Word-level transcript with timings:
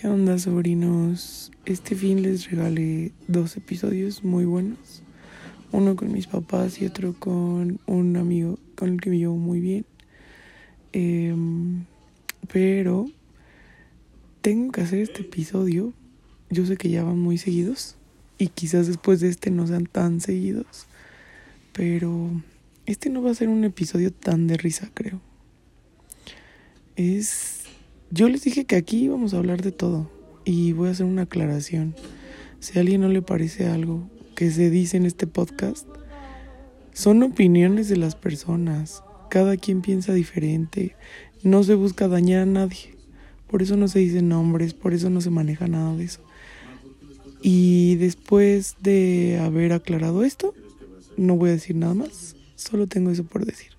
¿Qué 0.00 0.06
onda, 0.06 0.38
sobrinos? 0.38 1.50
Este 1.66 1.96
fin 1.96 2.22
les 2.22 2.48
regalé 2.48 3.10
dos 3.26 3.56
episodios 3.56 4.22
muy 4.22 4.44
buenos. 4.44 5.02
Uno 5.72 5.96
con 5.96 6.12
mis 6.12 6.28
papás 6.28 6.80
y 6.80 6.86
otro 6.86 7.16
con 7.18 7.80
un 7.86 8.16
amigo 8.16 8.60
con 8.76 8.90
el 8.90 9.00
que 9.00 9.10
me 9.10 9.18
llevo 9.18 9.34
muy 9.34 9.58
bien. 9.58 9.86
Em, 10.92 11.84
pero 12.46 13.10
tengo 14.40 14.70
que 14.70 14.82
hacer 14.82 15.00
este 15.00 15.22
episodio. 15.22 15.92
Yo 16.48 16.64
sé 16.64 16.76
que 16.76 16.90
ya 16.90 17.02
van 17.02 17.18
muy 17.18 17.36
seguidos 17.36 17.96
y 18.38 18.50
quizás 18.50 18.86
después 18.86 19.18
de 19.18 19.30
este 19.30 19.50
no 19.50 19.66
sean 19.66 19.86
tan 19.86 20.20
seguidos. 20.20 20.86
Pero 21.72 22.30
este 22.86 23.10
no 23.10 23.20
va 23.20 23.32
a 23.32 23.34
ser 23.34 23.48
un 23.48 23.64
episodio 23.64 24.12
tan 24.12 24.46
de 24.46 24.58
risa, 24.58 24.92
creo. 24.94 25.20
Es 26.94 27.57
yo 28.10 28.28
les 28.28 28.42
dije 28.42 28.64
que 28.64 28.76
aquí 28.76 29.04
íbamos 29.04 29.34
a 29.34 29.38
hablar 29.38 29.62
de 29.62 29.72
todo 29.72 30.10
y 30.44 30.72
voy 30.72 30.88
a 30.88 30.92
hacer 30.92 31.06
una 31.06 31.22
aclaración. 31.22 31.94
Si 32.60 32.78
a 32.78 32.80
alguien 32.80 33.02
no 33.02 33.08
le 33.08 33.22
parece 33.22 33.66
algo 33.66 34.08
que 34.34 34.50
se 34.50 34.70
dice 34.70 34.96
en 34.96 35.04
este 35.04 35.26
podcast, 35.26 35.86
son 36.94 37.22
opiniones 37.22 37.88
de 37.88 37.96
las 37.96 38.16
personas. 38.16 39.02
Cada 39.30 39.56
quien 39.56 39.82
piensa 39.82 40.14
diferente. 40.14 40.96
No 41.42 41.62
se 41.64 41.74
busca 41.74 42.08
dañar 42.08 42.42
a 42.42 42.46
nadie. 42.46 42.96
Por 43.46 43.62
eso 43.62 43.76
no 43.76 43.88
se 43.88 43.98
dicen 43.98 44.28
nombres, 44.28 44.74
por 44.74 44.94
eso 44.94 45.10
no 45.10 45.20
se 45.20 45.30
maneja 45.30 45.68
nada 45.68 45.94
de 45.94 46.04
eso. 46.04 46.20
Y 47.42 47.96
después 47.96 48.76
de 48.80 49.38
haber 49.40 49.72
aclarado 49.72 50.24
esto, 50.24 50.54
no 51.16 51.36
voy 51.36 51.50
a 51.50 51.52
decir 51.52 51.76
nada 51.76 51.94
más. 51.94 52.36
Solo 52.56 52.86
tengo 52.86 53.10
eso 53.10 53.24
por 53.24 53.44
decir. 53.44 53.72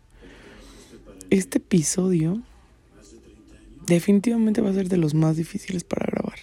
Este 1.30 1.57
episodio 1.57 2.41
definitivamente 3.89 4.61
va 4.61 4.70
a 4.70 4.73
ser 4.73 4.88
de 4.88 4.98
los 4.98 5.13
más 5.13 5.35
difíciles 5.35 5.84
para 5.84 6.05
grabar. 6.05 6.39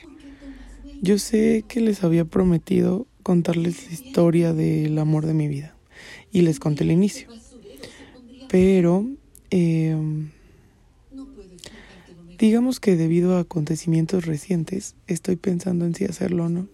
Yo 1.01 1.19
sé 1.19 1.65
que 1.67 1.81
les 1.81 2.05
había 2.05 2.25
prometido 2.25 3.07
contarles 3.23 3.87
la 3.87 3.93
historia 3.93 4.53
del 4.53 4.99
amor 4.99 5.27
de 5.27 5.35
mi 5.35 5.49
vida 5.49 5.75
y 6.33 6.43
les 6.43 6.59
conté 6.59 6.85
el 6.85 6.91
inicio. 6.91 7.29
Pero 8.49 9.07
em, 9.51 10.31
digamos 12.39 12.81
que 12.81 12.97
debido 12.97 13.37
a 13.37 13.41
acontecimientos 13.41 14.27
recientes 14.27 14.95
estoy 15.07 15.37
pensando 15.37 15.85
en 15.87 15.95
si 15.95 16.05
hacerlo 16.05 16.47
o 16.47 16.49
no. 16.49 16.69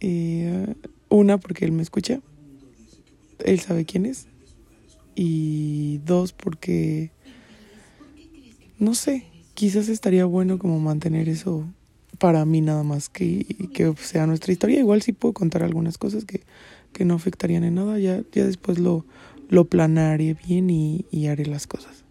Eh, 0.00 0.74
una, 1.08 1.38
porque 1.38 1.64
él 1.64 1.72
me 1.72 1.82
escucha. 1.82 2.20
Él 3.44 3.60
sabe 3.60 3.84
quién 3.84 4.06
es. 4.06 4.26
Y 5.14 5.98
dos, 6.04 6.32
porque 6.32 7.10
no 8.80 8.94
sé, 8.94 9.26
quizás 9.54 9.88
estaría 9.88 10.24
bueno 10.24 10.58
como 10.58 10.80
mantener 10.80 11.28
eso 11.28 11.64
para 12.18 12.44
mí 12.44 12.60
nada 12.60 12.82
más 12.82 13.08
que, 13.08 13.46
que 13.72 13.94
sea 13.96 14.26
nuestra 14.26 14.52
historia. 14.52 14.80
Igual 14.80 15.02
sí 15.02 15.12
puedo 15.12 15.32
contar 15.32 15.62
algunas 15.62 15.96
cosas 15.96 16.24
que, 16.24 16.42
que 16.92 17.04
no 17.04 17.14
afectarían 17.14 17.62
en 17.64 17.76
nada, 17.76 17.98
ya, 17.98 18.22
ya 18.32 18.44
después 18.44 18.78
lo, 18.78 19.06
lo 19.48 19.66
planaré 19.66 20.34
bien 20.34 20.70
y, 20.70 21.06
y 21.10 21.26
haré 21.28 21.46
las 21.46 21.66
cosas. 21.66 22.04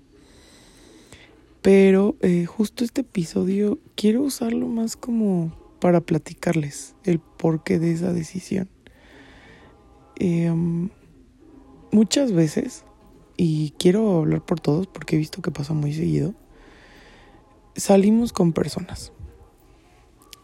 Pero 1.62 2.16
eh, 2.22 2.46
justo 2.46 2.84
este 2.84 3.02
episodio 3.02 3.80
quiero 3.96 4.22
usarlo 4.22 4.68
más 4.68 4.96
como 4.96 5.54
para 5.80 6.02
platicarles 6.02 6.96
el 7.04 7.20
porqué 7.20 7.80
de 7.80 7.92
esa 7.92 8.14
decisión. 8.14 8.70
Em, 10.16 10.90
muchas 11.92 12.32
veces, 12.32 12.86
y 13.38 13.72
quiero 13.78 14.20
hablar 14.20 14.46
por 14.46 14.60
todos 14.60 14.88
porque 14.88 15.16
he 15.16 15.20
visto 15.20 15.42
que 15.42 15.52
pasa 15.52 15.74
muy 15.74 15.94
seguido, 15.94 16.34
salimos 17.76 18.34
con 18.34 18.54
personas. 18.54 19.12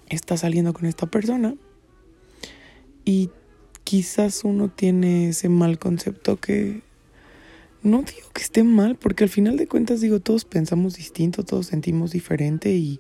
Está 0.10 0.38
saliendo 0.38 0.74
con 0.74 0.86
esta 0.86 1.08
persona 1.08 1.56
y 3.04 3.30
quizás 3.84 4.44
uno 4.44 4.70
tiene 4.70 5.30
ese 5.30 5.50
mal 5.50 5.80
concepto 5.80 6.38
que 6.38 6.82
no 7.84 8.02
digo 8.02 8.30
que 8.34 8.42
esté 8.42 8.64
mal, 8.64 8.96
porque 8.96 9.24
al 9.24 9.30
final 9.30 9.58
de 9.58 9.68
cuentas 9.68 10.02
digo, 10.02 10.20
todos 10.20 10.44
pensamos 10.44 10.96
distinto, 10.96 11.44
todos 11.44 11.68
sentimos 11.68 12.12
diferente 12.12 12.74
y 12.76 13.00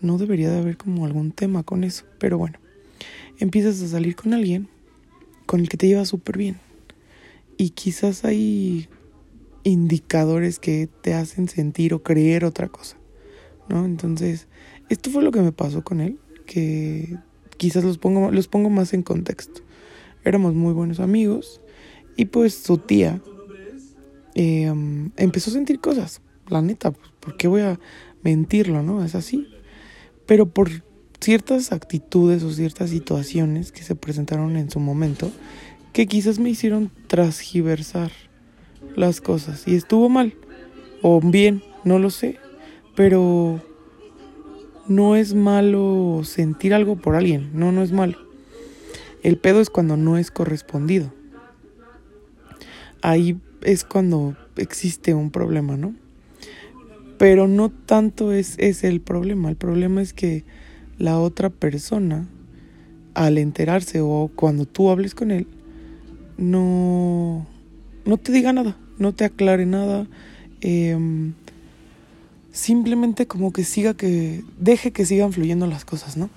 no 0.00 0.16
debería 0.16 0.50
de 0.50 0.58
haber 0.58 0.76
como 0.76 1.04
algún 1.04 1.32
tema 1.32 1.62
con 1.62 1.84
eso. 1.84 2.04
Pero 2.18 2.38
bueno, 2.38 2.58
empiezas 3.38 3.80
a 3.82 3.88
salir 3.88 4.16
con 4.16 4.32
alguien 4.32 4.68
con 5.46 5.60
el 5.60 5.68
que 5.68 5.76
te 5.76 5.88
llevas 5.88 6.08
súper 6.08 6.38
bien. 6.38 6.58
Y 7.56 7.70
quizás 7.70 8.24
hay 8.24 8.88
indicadores 9.64 10.58
que 10.58 10.88
te 11.02 11.14
hacen 11.14 11.48
sentir 11.48 11.92
o 11.94 12.02
creer 12.02 12.44
otra 12.44 12.68
cosa. 12.68 12.97
¿No? 13.68 13.84
Entonces, 13.84 14.48
esto 14.88 15.10
fue 15.10 15.22
lo 15.22 15.30
que 15.30 15.40
me 15.40 15.52
pasó 15.52 15.82
con 15.82 16.00
él, 16.00 16.18
que 16.46 17.16
quizás 17.56 17.84
los 17.84 17.98
pongo, 17.98 18.30
los 18.30 18.48
pongo 18.48 18.70
más 18.70 18.94
en 18.94 19.02
contexto. 19.02 19.60
Éramos 20.24 20.54
muy 20.54 20.72
buenos 20.72 21.00
amigos 21.00 21.60
y 22.16 22.26
pues 22.26 22.54
su 22.54 22.78
tía 22.78 23.20
em, 24.34 25.10
empezó 25.16 25.50
a 25.50 25.54
sentir 25.54 25.80
cosas, 25.80 26.20
la 26.48 26.62
neta, 26.62 26.90
pues, 26.90 27.10
¿por 27.20 27.36
qué 27.36 27.48
voy 27.48 27.62
a 27.62 27.78
mentirlo, 28.22 28.82
no? 28.82 29.04
Es 29.04 29.14
así. 29.14 29.46
Pero 30.26 30.46
por 30.46 30.70
ciertas 31.20 31.72
actitudes 31.72 32.42
o 32.42 32.52
ciertas 32.52 32.90
situaciones 32.90 33.72
que 33.72 33.82
se 33.82 33.94
presentaron 33.94 34.56
en 34.56 34.70
su 34.70 34.80
momento, 34.80 35.30
que 35.92 36.06
quizás 36.06 36.38
me 36.38 36.50
hicieron 36.50 36.90
transgiversar 37.06 38.12
las 38.96 39.20
cosas. 39.20 39.66
Y 39.66 39.74
estuvo 39.74 40.08
mal, 40.08 40.34
o 41.02 41.20
bien, 41.20 41.62
no 41.84 41.98
lo 41.98 42.10
sé. 42.10 42.38
Pero 42.98 43.62
no 44.88 45.14
es 45.14 45.32
malo 45.32 46.22
sentir 46.24 46.74
algo 46.74 46.96
por 46.96 47.14
alguien, 47.14 47.48
no, 47.54 47.70
no 47.70 47.84
es 47.84 47.92
malo. 47.92 48.18
El 49.22 49.38
pedo 49.38 49.60
es 49.60 49.70
cuando 49.70 49.96
no 49.96 50.18
es 50.18 50.32
correspondido. 50.32 51.12
Ahí 53.00 53.38
es 53.62 53.84
cuando 53.84 54.36
existe 54.56 55.14
un 55.14 55.30
problema, 55.30 55.76
¿no? 55.76 55.94
Pero 57.18 57.46
no 57.46 57.70
tanto 57.70 58.32
es, 58.32 58.56
es 58.58 58.82
el 58.82 59.00
problema, 59.00 59.48
el 59.48 59.54
problema 59.54 60.02
es 60.02 60.12
que 60.12 60.42
la 60.98 61.20
otra 61.20 61.50
persona, 61.50 62.26
al 63.14 63.38
enterarse 63.38 64.00
o 64.00 64.28
cuando 64.34 64.64
tú 64.64 64.90
hables 64.90 65.14
con 65.14 65.30
él, 65.30 65.46
no, 66.36 67.46
no 68.04 68.16
te 68.16 68.32
diga 68.32 68.52
nada, 68.52 68.76
no 68.98 69.14
te 69.14 69.24
aclare 69.24 69.66
nada. 69.66 70.08
Eh, 70.62 70.98
simplemente 72.58 73.28
como 73.28 73.52
que 73.52 73.62
siga 73.62 73.94
que 73.94 74.42
deje 74.58 74.90
que 74.90 75.06
sigan 75.06 75.32
fluyendo 75.32 75.68
las 75.68 75.84
cosas, 75.84 76.16
¿no? 76.16 76.28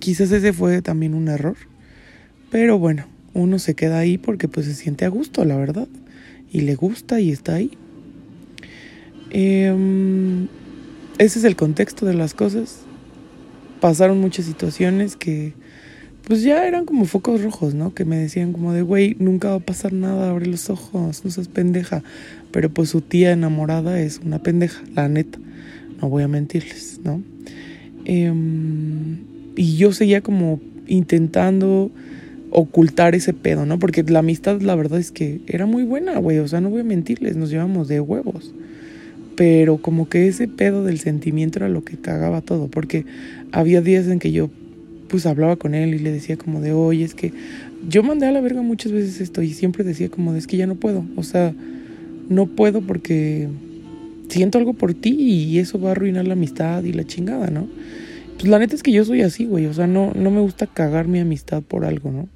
Quizás 0.00 0.32
ese 0.32 0.52
fue 0.52 0.82
también 0.82 1.14
un 1.14 1.28
error, 1.28 1.56
pero 2.50 2.80
bueno, 2.80 3.06
uno 3.32 3.60
se 3.60 3.76
queda 3.76 4.00
ahí 4.00 4.18
porque 4.18 4.48
pues 4.48 4.66
se 4.66 4.74
siente 4.74 5.04
a 5.04 5.08
gusto, 5.08 5.44
la 5.44 5.56
verdad, 5.56 5.86
y 6.50 6.62
le 6.62 6.74
gusta 6.74 7.20
y 7.20 7.30
está 7.30 7.54
ahí. 7.54 7.70
Em, 9.30 10.48
ese 11.18 11.38
es 11.38 11.44
el 11.44 11.54
contexto 11.54 12.06
de 12.06 12.14
las 12.14 12.34
cosas. 12.34 12.80
Pasaron 13.80 14.18
muchas 14.18 14.46
situaciones 14.46 15.14
que 15.14 15.54
pues 16.26 16.42
ya 16.42 16.66
eran 16.66 16.86
como 16.86 17.04
focos 17.04 17.40
rojos, 17.40 17.74
¿no? 17.74 17.94
Que 17.94 18.04
me 18.04 18.16
decían 18.16 18.52
como 18.52 18.72
de, 18.72 18.82
güey, 18.82 19.14
nunca 19.20 19.50
va 19.50 19.54
a 19.54 19.60
pasar 19.60 19.92
nada, 19.92 20.28
abre 20.28 20.46
los 20.46 20.68
ojos, 20.70 21.24
no 21.24 21.30
seas 21.30 21.46
pendeja. 21.46 22.02
Pero 22.50 22.68
pues 22.68 22.88
su 22.88 23.00
tía 23.00 23.30
enamorada 23.30 24.00
es 24.00 24.20
una 24.24 24.40
pendeja, 24.40 24.82
la 24.96 25.08
neta. 25.08 25.38
No 26.02 26.08
voy 26.08 26.24
a 26.24 26.28
mentirles, 26.28 26.98
¿no? 27.04 27.22
Em, 28.04 29.18
y 29.54 29.76
yo 29.76 29.92
seguía 29.92 30.20
como 30.20 30.60
intentando 30.88 31.92
ocultar 32.50 33.14
ese 33.14 33.32
pedo, 33.32 33.64
¿no? 33.64 33.78
Porque 33.78 34.02
la 34.02 34.18
amistad, 34.18 34.60
la 34.62 34.74
verdad 34.74 34.98
es 34.98 35.12
que 35.12 35.42
era 35.46 35.64
muy 35.64 35.84
buena, 35.84 36.18
güey. 36.18 36.38
O 36.40 36.48
sea, 36.48 36.60
no 36.60 36.70
voy 36.70 36.80
a 36.80 36.84
mentirles, 36.84 37.36
nos 37.36 37.50
llevamos 37.50 37.86
de 37.86 38.00
huevos. 38.00 38.52
Pero 39.36 39.76
como 39.76 40.08
que 40.08 40.26
ese 40.26 40.48
pedo 40.48 40.82
del 40.82 40.98
sentimiento 40.98 41.60
era 41.60 41.68
lo 41.68 41.84
que 41.84 41.96
cagaba 41.96 42.40
todo. 42.40 42.66
Porque 42.66 43.06
había 43.52 43.80
días 43.80 44.08
en 44.08 44.18
que 44.18 44.32
yo 44.32 44.50
pues 45.08 45.26
hablaba 45.26 45.56
con 45.56 45.74
él 45.74 45.94
y 45.94 45.98
le 45.98 46.12
decía 46.12 46.36
como 46.36 46.60
de, 46.60 46.72
oye, 46.72 47.04
es 47.04 47.14
que 47.14 47.32
yo 47.88 48.02
mandé 48.02 48.26
a 48.26 48.32
la 48.32 48.40
verga 48.40 48.62
muchas 48.62 48.92
veces 48.92 49.20
esto 49.20 49.42
y 49.42 49.52
siempre 49.52 49.84
decía 49.84 50.08
como 50.08 50.32
de, 50.32 50.38
es 50.38 50.46
que 50.46 50.56
ya 50.56 50.66
no 50.66 50.74
puedo, 50.76 51.04
o 51.16 51.22
sea, 51.22 51.54
no 52.28 52.46
puedo 52.46 52.80
porque 52.82 53.48
siento 54.28 54.58
algo 54.58 54.74
por 54.74 54.94
ti 54.94 55.10
y 55.10 55.58
eso 55.58 55.80
va 55.80 55.90
a 55.90 55.92
arruinar 55.92 56.26
la 56.26 56.34
amistad 56.34 56.82
y 56.84 56.92
la 56.92 57.04
chingada, 57.04 57.50
¿no? 57.50 57.68
Pues 58.36 58.48
la 58.48 58.58
neta 58.58 58.74
es 58.74 58.82
que 58.82 58.92
yo 58.92 59.04
soy 59.04 59.22
así, 59.22 59.46
güey, 59.46 59.66
o 59.66 59.74
sea, 59.74 59.86
no, 59.86 60.12
no 60.14 60.30
me 60.30 60.40
gusta 60.40 60.66
cagar 60.66 61.08
mi 61.08 61.20
amistad 61.20 61.62
por 61.62 61.84
algo, 61.84 62.10
¿no? 62.10 62.28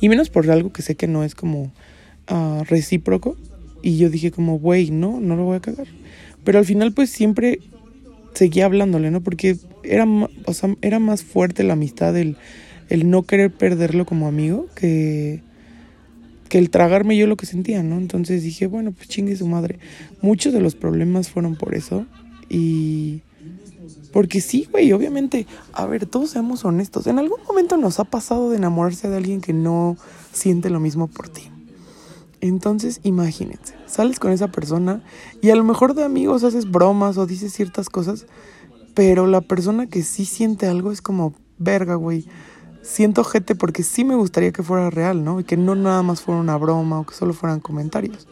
Y 0.00 0.08
menos 0.08 0.30
por 0.30 0.50
algo 0.50 0.72
que 0.72 0.82
sé 0.82 0.94
que 0.94 1.06
no 1.06 1.24
es 1.24 1.34
como 1.34 1.72
uh, 2.30 2.64
recíproco. 2.64 3.36
Y 3.82 3.98
yo 3.98 4.08
dije 4.08 4.30
como, 4.30 4.58
güey, 4.58 4.90
no, 4.90 5.20
no 5.20 5.36
lo 5.36 5.44
voy 5.44 5.56
a 5.56 5.60
cagar. 5.60 5.86
Pero 6.44 6.58
al 6.58 6.64
final 6.64 6.92
pues 6.92 7.10
siempre 7.10 7.60
seguía 8.34 8.66
hablándole, 8.66 9.10
¿no? 9.10 9.20
Porque 9.20 9.56
era, 9.82 10.06
o 10.46 10.52
sea, 10.52 10.74
era 10.82 10.98
más 10.98 11.22
fuerte 11.22 11.64
la 11.64 11.74
amistad, 11.74 12.16
el, 12.16 12.36
el 12.88 13.08
no 13.08 13.22
querer 13.22 13.52
perderlo 13.52 14.04
como 14.04 14.26
amigo, 14.26 14.66
que, 14.74 15.40
que 16.48 16.58
el 16.58 16.70
tragarme 16.70 17.16
yo 17.16 17.26
lo 17.26 17.36
que 17.36 17.46
sentía, 17.46 17.82
¿no? 17.82 17.96
Entonces 17.96 18.42
dije, 18.42 18.66
bueno, 18.66 18.92
pues 18.92 19.08
chingue 19.08 19.36
su 19.36 19.46
madre. 19.46 19.78
Muchos 20.20 20.52
de 20.52 20.60
los 20.60 20.74
problemas 20.74 21.28
fueron 21.30 21.56
por 21.56 21.74
eso 21.74 22.06
y 22.48 23.22
Porque 24.12 24.40
sí, 24.40 24.68
güey, 24.70 24.92
obviamente, 24.92 25.46
a 25.72 25.86
ver, 25.86 26.06
todos 26.06 26.30
seamos 26.30 26.64
honestos. 26.64 27.06
En 27.06 27.18
algún 27.18 27.40
momento 27.48 27.76
nos 27.76 27.98
ha 27.98 28.04
pasado 28.04 28.50
de 28.50 28.56
enamorarse 28.56 29.08
de 29.08 29.16
alguien 29.16 29.40
que 29.40 29.52
no 29.52 29.96
siente 30.32 30.70
lo 30.70 30.80
mismo 30.80 31.08
por 31.08 31.28
ti. 31.28 31.50
Entonces, 32.44 33.00
imagínense, 33.04 33.74
sales 33.86 34.20
con 34.20 34.30
esa 34.30 34.48
persona 34.48 35.02
y 35.40 35.48
a 35.48 35.56
lo 35.56 35.64
mejor 35.64 35.94
de 35.94 36.04
amigos 36.04 36.44
haces 36.44 36.70
bromas 36.70 37.16
o 37.16 37.24
dices 37.24 37.54
ciertas 37.54 37.88
cosas, 37.88 38.26
pero 38.92 39.26
la 39.26 39.40
persona 39.40 39.86
que 39.86 40.02
sí 40.02 40.26
siente 40.26 40.66
algo 40.66 40.92
es 40.92 41.00
como, 41.00 41.32
verga, 41.56 41.94
güey. 41.94 42.26
Siento 42.82 43.24
gente 43.24 43.54
porque 43.54 43.82
sí 43.82 44.04
me 44.04 44.14
gustaría 44.14 44.52
que 44.52 44.62
fuera 44.62 44.90
real, 44.90 45.24
¿no? 45.24 45.40
Y 45.40 45.44
que 45.44 45.56
no 45.56 45.74
nada 45.74 46.02
más 46.02 46.20
fuera 46.20 46.38
una 46.38 46.58
broma 46.58 47.00
o 47.00 47.06
que 47.06 47.14
solo 47.14 47.32
fueran 47.32 47.60
comentarios. 47.60 48.28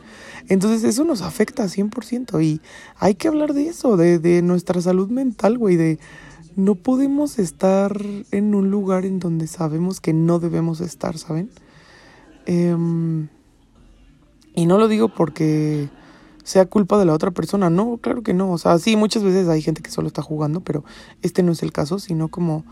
Entonces 0.46 0.84
eso 0.84 1.04
nos 1.04 1.22
afecta 1.22 1.64
100% 1.64 2.44
y 2.44 2.60
hay 2.98 3.14
que 3.14 3.28
hablar 3.28 3.54
de 3.54 3.68
eso, 3.68 3.96
de, 3.96 4.18
de 4.18 4.42
nuestra 4.42 4.82
salud 4.82 5.08
mental, 5.08 5.56
güey, 5.56 5.76
de 5.76 5.98
no 6.54 6.74
podemos 6.74 7.38
estar 7.38 7.98
en 8.30 8.54
un 8.54 8.70
lugar 8.70 9.06
en 9.06 9.20
donde 9.20 9.46
sabemos 9.46 10.02
que 10.02 10.12
no 10.12 10.38
debemos 10.38 10.82
estar, 10.82 11.16
¿saben? 11.16 11.48
Em, 12.44 13.28
y 14.54 14.66
no 14.66 14.78
lo 14.78 14.88
digo 14.88 15.08
porque 15.08 15.88
sea 16.44 16.66
culpa 16.66 16.98
de 16.98 17.04
la 17.04 17.14
otra 17.14 17.30
persona, 17.30 17.70
no, 17.70 17.98
claro 17.98 18.22
que 18.22 18.34
no, 18.34 18.50
o 18.52 18.58
sea, 18.58 18.78
sí, 18.78 18.96
muchas 18.96 19.22
veces 19.22 19.48
hay 19.48 19.62
gente 19.62 19.82
que 19.82 19.90
solo 19.90 20.08
está 20.08 20.22
jugando, 20.22 20.60
pero 20.60 20.84
este 21.22 21.42
no 21.42 21.52
es 21.52 21.62
el 21.62 21.72
caso, 21.72 21.98
sino 21.98 22.28
como 22.28 22.64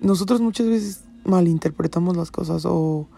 nosotros 0.00 0.40
muchas 0.40 0.66
veces 0.66 1.04
malinterpretamos 1.24 2.16
las 2.16 2.30
cosas 2.30 2.64
o 2.66 3.08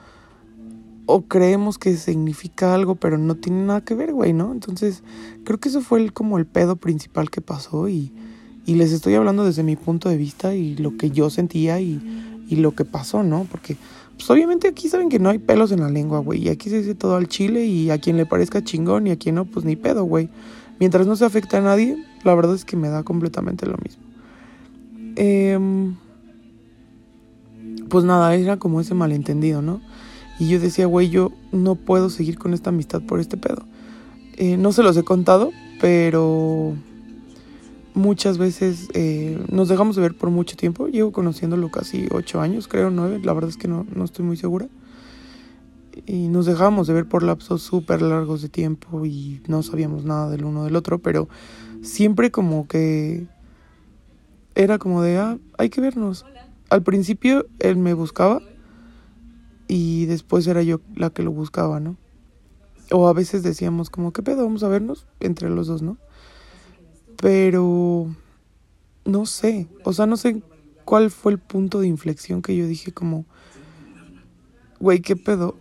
o 1.11 1.23
creemos 1.23 1.79
que 1.79 1.97
significa 1.97 2.75
algo, 2.75 2.95
pero 2.95 3.17
no 3.17 3.35
tiene 3.35 3.65
nada 3.65 3.81
que 3.81 3.95
ver, 3.95 4.13
güey, 4.13 4.35
¿no? 4.35 4.53
Entonces, 4.53 5.03
creo 5.43 5.59
que 5.59 5.71
eso 5.71 5.81
fue 5.81 6.01
el, 6.01 6.13
como 6.13 6.37
el 6.37 6.45
pedo 6.45 6.77
principal 6.77 7.31
que 7.31 7.41
pasó 7.41 7.89
y, 7.89 8.13
y 8.67 8.75
les 8.75 8.93
estoy 8.93 9.15
hablando 9.15 9.47
desde 9.47 9.63
mi 9.63 9.75
punto 9.75 10.11
de 10.11 10.19
vista 10.19 10.55
y 10.55 10.77
lo 10.77 10.99
que 10.99 11.11
yo 11.11 11.31
sentía 11.31 11.81
y, 11.81 11.99
y 12.47 12.57
lo 12.57 12.75
que 12.75 12.85
pasó, 12.85 13.23
¿no? 13.23 13.47
Porque, 13.51 13.79
pues 14.19 14.29
obviamente 14.31 14.67
aquí 14.67 14.89
saben 14.89 15.09
que 15.09 15.21
no 15.21 15.31
hay 15.31 15.39
pelos 15.39 15.71
en 15.71 15.81
la 15.81 15.89
lengua, 15.89 16.19
güey, 16.19 16.43
y 16.43 16.49
aquí 16.49 16.69
se 16.69 16.79
dice 16.79 16.97
todo 16.97 17.15
al 17.15 17.29
chile 17.29 17.67
y 17.67 17.91
a 17.91 17.99
quien 17.99 18.17
le 18.17 18.27
parezca 18.27 18.65
chingón 18.65 19.07
y 19.07 19.13
a 19.13 19.17
quien 19.17 19.37
no, 19.37 19.45
pues 19.45 19.65
ni 19.65 19.77
pedo, 19.77 20.05
güey. 20.05 20.29
Mientras 20.81 21.07
no 21.07 21.15
se 21.15 21.25
afecte 21.25 21.57
a 21.57 21.61
nadie, 21.61 21.97
la 22.25 22.35
verdad 22.35 22.55
es 22.57 22.65
que 22.65 22.77
me 22.77 22.89
da 22.89 23.05
completamente 23.05 23.65
lo 23.65 23.77
mismo. 23.79 24.03
Eh, 25.15 25.59
pues 27.89 28.05
nada, 28.05 28.35
era 28.35 28.57
como 28.57 28.81
ese 28.81 28.95
malentendido, 28.95 29.63
¿no? 29.63 29.81
Y 30.41 30.49
yo 30.49 30.61
decía, 30.61 30.87
güey, 30.87 31.11
yo 31.11 31.33
no 31.53 31.77
puedo 31.77 32.11
seguir 32.11 32.39
con 32.39 32.55
esta 32.55 32.71
amistad 32.71 33.03
por 33.03 33.21
este 33.21 33.37
pedo. 33.37 33.63
Eh, 34.37 34.57
no 34.57 34.73
se 34.73 34.83
los 34.83 34.97
he 34.97 35.05
contado, 35.05 35.53
pero 35.81 36.75
muchas 37.99 38.39
veces 38.39 38.89
eh, 38.95 39.39
nos 39.51 39.69
dejamos 39.69 39.97
de 39.97 40.03
ver 40.03 40.17
por 40.17 40.31
mucho 40.31 40.57
tiempo. 40.57 40.89
Llevo 40.89 41.13
conociéndolo 41.13 41.71
casi 41.71 42.09
ocho 42.11 42.41
años, 42.41 42.69
creo, 42.69 42.91
nueve. 42.91 43.21
La 43.23 43.33
verdad 43.33 43.51
es 43.51 43.57
que 43.57 43.69
no, 43.69 43.87
no 43.95 44.05
estoy 44.05 44.25
muy 44.25 44.37
segura. 44.37 44.69
Y 46.07 46.29
nos 46.29 46.47
dejamos 46.47 46.87
de 46.87 46.95
ver 46.95 47.07
por 47.07 47.25
lapsos 47.25 47.63
súper 47.63 48.01
largos 48.01 48.41
de 48.41 48.49
tiempo 48.49 49.05
y 49.05 49.43
no 49.49 49.63
sabíamos 49.63 50.05
nada 50.05 50.31
del 50.31 50.45
uno 50.45 50.65
del 50.65 50.77
otro, 50.77 51.01
pero 51.01 51.29
siempre 51.83 52.31
como 52.31 52.69
que 52.69 53.27
era 54.55 54.79
como 54.79 55.03
de, 55.03 55.19
ah, 55.19 55.39
hay 55.59 55.69
que 55.69 55.81
vernos. 55.81 56.25
Al 56.71 56.83
principio 56.83 57.47
él 57.59 57.77
me 57.77 57.95
buscaba 57.95 58.41
y 59.67 60.07
después 60.07 60.47
era 60.47 60.63
yo 60.63 60.81
la 60.95 61.11
que 61.11 61.25
lo 61.25 61.33
buscaba, 61.33 61.81
¿no? 61.81 61.97
O 62.93 63.09
a 63.09 63.13
veces 63.13 63.43
decíamos 63.43 63.91
como, 63.91 64.13
¿qué 64.13 64.23
pedo? 64.23 64.45
Vamos 64.45 64.63
a 64.63 64.69
vernos 64.69 65.07
entre 65.21 65.51
los 65.51 65.67
dos, 65.67 65.83
¿no? 65.83 65.99
Pero 67.21 68.07
no 69.05 69.27
sé, 69.27 69.67
o 69.85 69.93
sea, 69.93 70.07
no 70.07 70.17
sé 70.17 70.43
cuál 70.85 71.11
fue 71.11 71.33
el 71.33 71.39
punto 71.39 71.81
de 71.81 71.89
inflexión 71.89 72.43
que 72.43 72.57
yo 72.57 72.67
dije 72.67 72.93
como, 72.93 73.25
güey, 74.81 75.01
¿qué 75.01 75.17
pedo? 75.17 75.57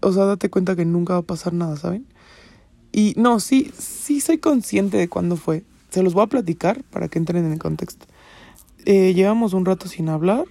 O 0.00 0.12
sea, 0.12 0.24
date 0.24 0.50
cuenta 0.50 0.76
que 0.76 0.84
nunca 0.84 1.14
va 1.14 1.20
a 1.20 1.22
pasar 1.22 1.52
nada, 1.52 1.76
¿saben? 1.76 2.06
Y 2.92 3.14
no, 3.16 3.40
sí, 3.40 3.72
sí 3.76 4.20
soy 4.20 4.38
consciente 4.38 4.96
de 4.96 5.08
cuándo 5.08 5.36
fue. 5.36 5.64
Se 5.90 6.02
los 6.02 6.14
voy 6.14 6.24
a 6.24 6.28
platicar 6.28 6.84
para 6.84 7.08
que 7.08 7.18
entren 7.18 7.44
en 7.44 7.52
el 7.52 7.58
contexto. 7.58 8.06
Eh, 8.84 9.14
llevamos 9.14 9.54
un 9.54 9.64
rato 9.64 9.88
sin 9.88 10.08
hablar 10.08 10.44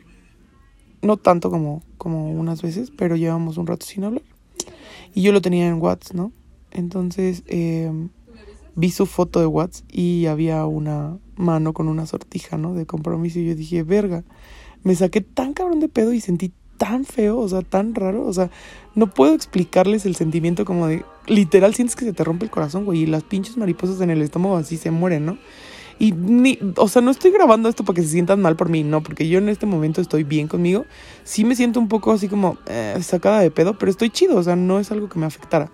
no 1.04 1.18
tanto 1.18 1.52
como, 1.52 1.84
como 1.98 2.32
unas 2.32 2.62
veces, 2.62 2.92
pero 2.92 3.16
llevamos 3.16 3.58
un 3.58 3.68
rato 3.68 3.86
sin 3.86 4.06
hablar. 4.06 4.24
Y 5.14 5.22
yo 5.22 5.32
lo 5.32 5.42
tenía 5.42 5.68
en 5.68 5.80
WhatsApp, 5.80 6.16
¿no? 6.16 6.32
Entonces 6.72 7.44
em, 7.48 8.10
vi 8.76 8.92
su 8.92 9.06
foto 9.06 9.40
de 9.40 9.46
WhatsApp 9.46 9.86
y 9.92 10.26
había 10.28 10.66
una 10.66 11.18
mano 11.36 11.74
con 11.74 11.88
una 11.88 12.06
sortija, 12.06 12.58
¿no? 12.58 12.74
De 12.74 12.86
compromiso. 12.86 13.40
Y 13.40 13.48
yo 13.48 13.56
dije, 13.56 13.84
verga, 13.84 14.24
me 14.84 14.96
saqué 14.96 15.22
tan 15.22 15.54
cabrón 15.54 15.80
de 15.80 15.90
pedo 15.90 16.14
y 16.14 16.22
sentí 16.22 16.52
tan 16.78 17.06
feo, 17.06 17.38
o 17.38 17.48
sea, 17.48 17.62
tan 17.62 17.96
raro. 17.96 18.26
O 18.26 18.34
sea, 18.34 18.50
no 18.96 19.08
puedo 19.08 19.34
explicarles 19.34 20.06
el 20.06 20.16
sentimiento 20.16 20.66
como 20.66 20.88
de, 20.88 21.06
literal, 21.28 21.74
sientes 21.74 21.96
que 21.96 22.06
se 22.06 22.14
te 22.14 22.24
rompe 22.24 22.46
el 22.46 22.52
corazón, 22.52 22.86
güey, 22.86 23.02
y 23.02 23.06
las 23.06 23.24
pinches 23.24 23.58
mariposas 23.58 24.02
en 24.02 24.10
el 24.10 24.22
estómago 24.22 24.58
así 24.58 24.78
se 24.78 24.92
mueren, 24.92 25.26
¿no? 25.26 25.38
Y 26.00 26.12
ni, 26.12 26.60
o 26.78 26.88
sea, 26.88 27.02
no 27.02 27.12
estoy 27.12 27.32
grabando 27.32 27.70
esto 27.70 27.84
para 27.84 27.96
que 27.96 28.02
se 28.02 28.10
sientan 28.10 28.42
mal 28.42 28.56
por 28.56 28.70
mí, 28.70 28.84
no, 28.84 29.04
porque 29.04 29.28
yo 29.28 29.38
en 29.38 29.48
este 29.48 29.66
momento 29.66 30.02
estoy 30.02 30.24
bien 30.24 30.48
conmigo. 30.48 30.86
Sí 31.24 31.46
me 31.46 31.56
siento 31.56 31.80
un 31.80 31.88
poco 31.88 32.12
así 32.12 32.28
como 32.28 32.58
eh, 32.66 32.98
sacada 33.02 33.40
de 33.40 33.52
pedo, 33.52 33.78
pero 33.78 33.92
estoy 33.92 34.10
chido, 34.10 34.38
o 34.38 34.44
sea, 34.44 34.56
no 34.56 34.80
es 34.80 34.92
algo 34.92 35.08
que 35.08 35.20
me 35.20 35.26
afectara. 35.26 35.72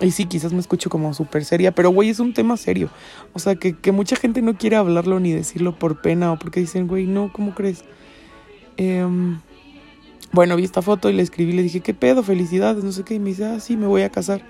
Y 0.00 0.10
sí, 0.10 0.26
quizás 0.26 0.52
me 0.52 0.60
escucho 0.60 0.90
como 0.90 1.14
súper 1.14 1.44
seria, 1.44 1.72
pero 1.72 1.90
güey, 1.90 2.10
es 2.10 2.20
un 2.20 2.34
tema 2.34 2.56
serio. 2.56 2.90
O 3.32 3.38
sea, 3.38 3.54
que, 3.54 3.74
que, 3.74 3.92
mucha 3.92 4.16
gente 4.16 4.42
no 4.42 4.56
quiere 4.58 4.76
hablarlo 4.76 5.20
ni 5.20 5.32
decirlo 5.32 5.78
por 5.78 6.02
pena 6.02 6.32
o 6.32 6.38
porque 6.38 6.60
dicen, 6.60 6.86
güey, 6.86 7.06
no, 7.06 7.32
¿cómo 7.32 7.54
crees? 7.54 7.84
Eh, 8.76 9.06
bueno, 10.32 10.56
vi 10.56 10.64
esta 10.64 10.82
foto 10.82 11.08
y 11.08 11.14
le 11.14 11.22
escribí, 11.22 11.52
le 11.52 11.62
dije, 11.62 11.80
¿qué 11.80 11.94
pedo? 11.94 12.22
Felicidades, 12.22 12.84
no 12.84 12.92
sé 12.92 13.04
qué. 13.04 13.14
Y 13.14 13.18
me 13.18 13.30
dice, 13.30 13.46
ah, 13.46 13.60
sí, 13.60 13.76
me 13.76 13.86
voy 13.86 14.02
a 14.02 14.10
casar. 14.10 14.42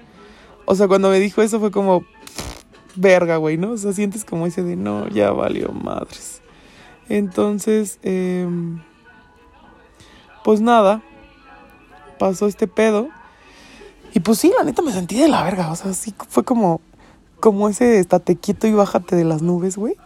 O 0.64 0.75
sea, 0.75 0.88
cuando 0.88 1.10
me 1.10 1.20
dijo 1.20 1.43
eso 1.43 1.60
fue 1.60 1.70
como, 1.70 2.04
verga, 2.96 3.37
güey, 3.37 3.56
¿no? 3.56 3.70
O 3.72 3.76
sea, 3.76 3.93
sientes 3.93 4.25
como 4.25 4.46
ese 4.46 4.64
de, 4.64 4.75
no, 4.75 5.08
ya 5.08 5.31
valió 5.31 5.69
madres. 5.70 6.43
Entonces, 7.08 8.00
eh, 8.02 8.48
pues 10.43 10.60
nada, 10.60 11.02
pasó 12.19 12.46
este 12.48 12.66
pedo. 12.66 13.08
Y 14.14 14.20
pues 14.20 14.38
sí, 14.38 14.53
la 14.56 14.64
neta 14.64 14.82
me 14.82 14.93
sentí 14.93 15.19
de 15.19 15.29
la 15.29 15.43
verga. 15.43 15.70
O 15.70 15.76
sea, 15.76 15.93
sí 15.93 16.14
fue 16.29 16.44
como, 16.44 16.81
como 17.41 17.69
ese 17.69 17.99
estate 17.99 18.37
quieto 18.37 18.67
y 18.67 18.73
bájate 18.73 19.17
de 19.17 19.25
las 19.25 19.43
nubes, 19.43 19.76
güey. 19.76 19.97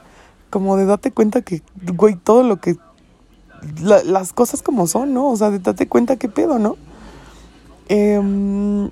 Como 0.51 0.77
de 0.77 0.87
date 0.87 1.13
cuenta 1.13 1.43
que, 1.43 1.63
güey, 1.95 2.17
todo 2.17 2.43
lo 2.43 2.61
que. 2.61 2.77
las 3.83 4.33
cosas 4.33 4.63
como 4.63 4.87
son, 4.87 5.15
¿no? 5.15 5.29
O 5.29 5.37
sea, 5.37 5.51
de 5.51 5.59
date 5.61 5.87
cuenta 5.87 6.17
qué 6.17 6.29
pedo, 6.29 6.59
¿no? 6.59 6.77
Eh, 7.89 8.91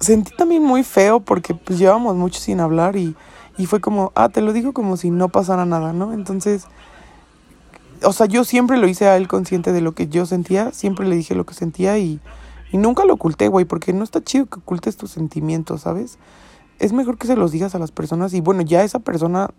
sentí 0.00 0.34
también 0.36 0.62
muy 0.62 0.82
feo 0.82 1.20
porque 1.20 1.54
pues 1.54 1.78
llevamos 1.78 2.14
mucho 2.16 2.40
sin 2.40 2.60
hablar 2.60 2.96
y 2.96 3.14
y 3.56 3.66
fue 3.66 3.80
como, 3.80 4.12
ah, 4.14 4.28
te 4.28 4.40
lo 4.40 4.52
digo 4.52 4.72
como 4.72 4.96
si 4.96 5.10
no 5.10 5.28
pasara 5.28 5.64
nada, 5.64 5.92
¿no? 5.92 6.12
Entonces, 6.12 6.66
o 8.02 8.12
sea, 8.12 8.26
yo 8.26 8.44
siempre 8.44 8.78
lo 8.78 8.88
hice 8.88 9.06
a 9.06 9.16
él 9.16 9.28
consciente 9.28 9.72
de 9.72 9.80
lo 9.80 9.92
que 9.92 10.08
yo 10.08 10.26
sentía, 10.26 10.72
siempre 10.72 11.06
le 11.06 11.16
dije 11.16 11.34
lo 11.34 11.46
que 11.46 11.54
sentía 11.54 11.98
y, 11.98 12.20
y 12.74 12.76
nunca 12.76 13.04
lo 13.04 13.14
oculté, 13.14 13.46
güey, 13.46 13.64
porque 13.64 13.92
no 13.92 14.02
está 14.02 14.20
chido 14.20 14.46
que 14.46 14.58
ocultes 14.58 14.96
tus 14.96 15.12
sentimientos, 15.12 15.82
¿sabes? 15.82 16.18
Es 16.80 16.92
mejor 16.92 17.18
que 17.18 17.28
se 17.28 17.36
los 17.36 17.52
digas 17.52 17.76
a 17.76 17.78
las 17.78 17.92
personas 17.92 18.34
y 18.34 18.40
bueno, 18.40 18.62
ya 18.62 18.82
esa 18.82 18.98
persona, 18.98 19.50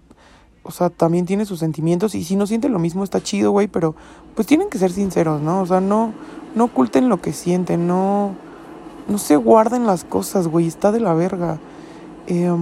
o 0.64 0.72
sea, 0.72 0.90
también 0.90 1.26
tiene 1.26 1.46
sus 1.46 1.60
sentimientos 1.60 2.14
y 2.14 2.26
si 2.26 2.36
no 2.36 2.46
siente 2.46 2.68
lo 2.68 2.78
mismo 2.78 3.06
está 3.06 3.24
chido, 3.24 3.52
güey, 3.52 3.70
pero 3.70 3.96
pues 4.36 4.46
tienen 4.46 4.70
que 4.70 4.80
ser 4.80 4.92
sinceros, 4.92 5.42
¿no? 5.42 5.62
O 5.62 5.66
sea, 5.66 5.80
no, 5.80 6.12
no 6.56 6.66
oculten 6.66 7.08
lo 7.08 7.22
que 7.22 7.32
sienten, 7.32 7.88
no, 7.88 8.36
no 9.08 9.18
se 9.18 9.38
guarden 9.38 9.86
las 9.86 10.04
cosas, 10.04 10.50
güey, 10.50 10.68
está 10.68 10.92
de 10.92 11.00
la 11.00 11.14
verga. 11.14 11.58
Eh, 12.28 12.54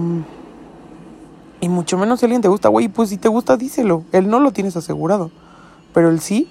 y 1.60 1.68
mucho 1.68 1.98
menos 1.98 2.20
si 2.20 2.26
alguien 2.26 2.42
te 2.42 2.48
gusta, 2.48 2.68
güey, 2.68 2.86
pues 2.86 3.08
si 3.08 3.16
te 3.16 3.26
gusta, 3.26 3.56
díselo. 3.56 4.04
Él 4.12 4.28
no 4.28 4.38
lo 4.38 4.52
tienes 4.52 4.76
asegurado. 4.76 5.32
Pero 5.92 6.10
el 6.10 6.20
sí 6.20 6.48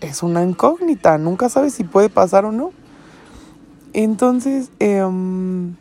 es 0.00 0.22
una 0.22 0.44
incógnita. 0.44 1.18
Nunca 1.18 1.48
sabes 1.48 1.74
si 1.74 1.82
puede 1.82 2.08
pasar 2.08 2.44
o 2.44 2.52
no. 2.52 2.70
Entonces, 3.94 4.70
em, 4.78 5.76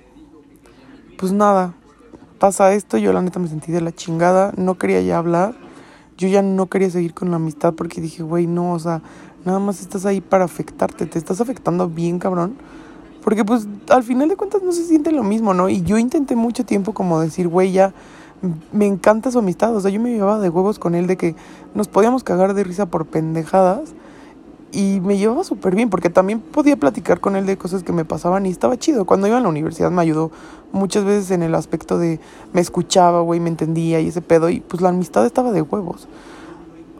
pues 1.18 1.32
nada, 1.32 1.74
pasa 2.39 2.74
esto. 2.74 2.98
Yo 2.98 3.13
la 3.13 3.22
neta 3.22 3.39
me 3.39 3.48
sentí 3.48 3.72
de 3.72 3.82
la 3.82 3.91
chingada. 3.91 4.53
No 4.58 4.77
quería 4.77 5.01
ya 5.01 5.18
hablar. 5.18 5.56
Yo 6.18 6.27
ya 6.27 6.41
no 6.41 6.68
quería 6.68 6.89
seguir 6.89 7.13
con 7.13 7.30
la 7.30 7.38
amistad 7.38 7.74
porque 7.74 8.01
dije, 8.01 8.24
güey, 8.24 8.48
no, 8.48 8.74
o 8.74 8.80
sea, 8.80 9.01
nada 9.46 9.60
más 9.60 9.80
estás 9.82 10.06
ahí 10.06 10.22
para 10.22 10.46
afectarte. 10.46 11.06
Te 11.06 11.18
estás 11.18 11.41
afectando 11.41 11.88
bien, 11.88 12.20
cabrón. 12.20 12.56
Porque 13.24 13.46
pues 13.46 13.68
al 13.89 14.03
final 14.03 14.30
de 14.30 14.36
cuentas 14.36 14.63
no 14.63 14.72
se 14.72 14.84
siente 14.84 15.12
lo 15.12 15.24
mismo, 15.24 15.53
¿no? 15.53 15.70
Y 15.70 15.84
yo 15.84 15.98
intenté 15.98 16.36
mucho 16.36 16.65
tiempo 16.65 16.94
como 16.94 17.20
decir, 17.20 17.48
güey, 17.48 17.72
ya 17.72 17.94
me 18.72 18.88
encanta 18.88 19.32
su 19.32 19.39
amistad. 19.39 19.75
O 19.75 19.80
sea, 19.80 19.91
yo 19.91 20.01
me 20.01 20.12
llevaba 20.12 20.39
de 20.39 20.50
huevos 20.50 20.80
con 20.80 20.96
él 20.96 21.08
de 21.08 21.18
que 21.18 21.36
nos 21.75 21.88
podíamos 21.88 22.24
cagar 22.24 22.53
de 22.56 22.63
risa 22.63 22.88
por 22.88 23.06
pendejadas. 23.06 23.94
Y 24.71 25.01
me 25.01 25.17
llevaba 25.17 25.43
súper 25.43 25.75
bien, 25.75 25.89
porque 25.89 26.09
también 26.09 26.39
podía 26.39 26.77
platicar 26.77 27.19
con 27.19 27.35
él 27.35 27.45
de 27.45 27.57
cosas 27.57 27.83
que 27.83 27.91
me 27.91 28.05
pasaban 28.05 28.45
y 28.45 28.49
estaba 28.49 28.77
chido. 28.77 29.05
Cuando 29.05 29.27
iba 29.27 29.37
a 29.37 29.41
la 29.41 29.49
universidad 29.49 29.91
me 29.91 30.01
ayudó 30.01 30.31
muchas 30.71 31.03
veces 31.03 31.31
en 31.31 31.43
el 31.43 31.55
aspecto 31.55 31.97
de 31.97 32.21
me 32.53 32.61
escuchaba, 32.61 33.19
güey, 33.21 33.41
me 33.41 33.49
entendía 33.49 33.99
y 33.99 34.07
ese 34.07 34.21
pedo. 34.21 34.49
Y 34.49 34.61
pues 34.61 34.81
la 34.81 34.89
amistad 34.89 35.25
estaba 35.25 35.51
de 35.51 35.61
huevos. 35.61 36.07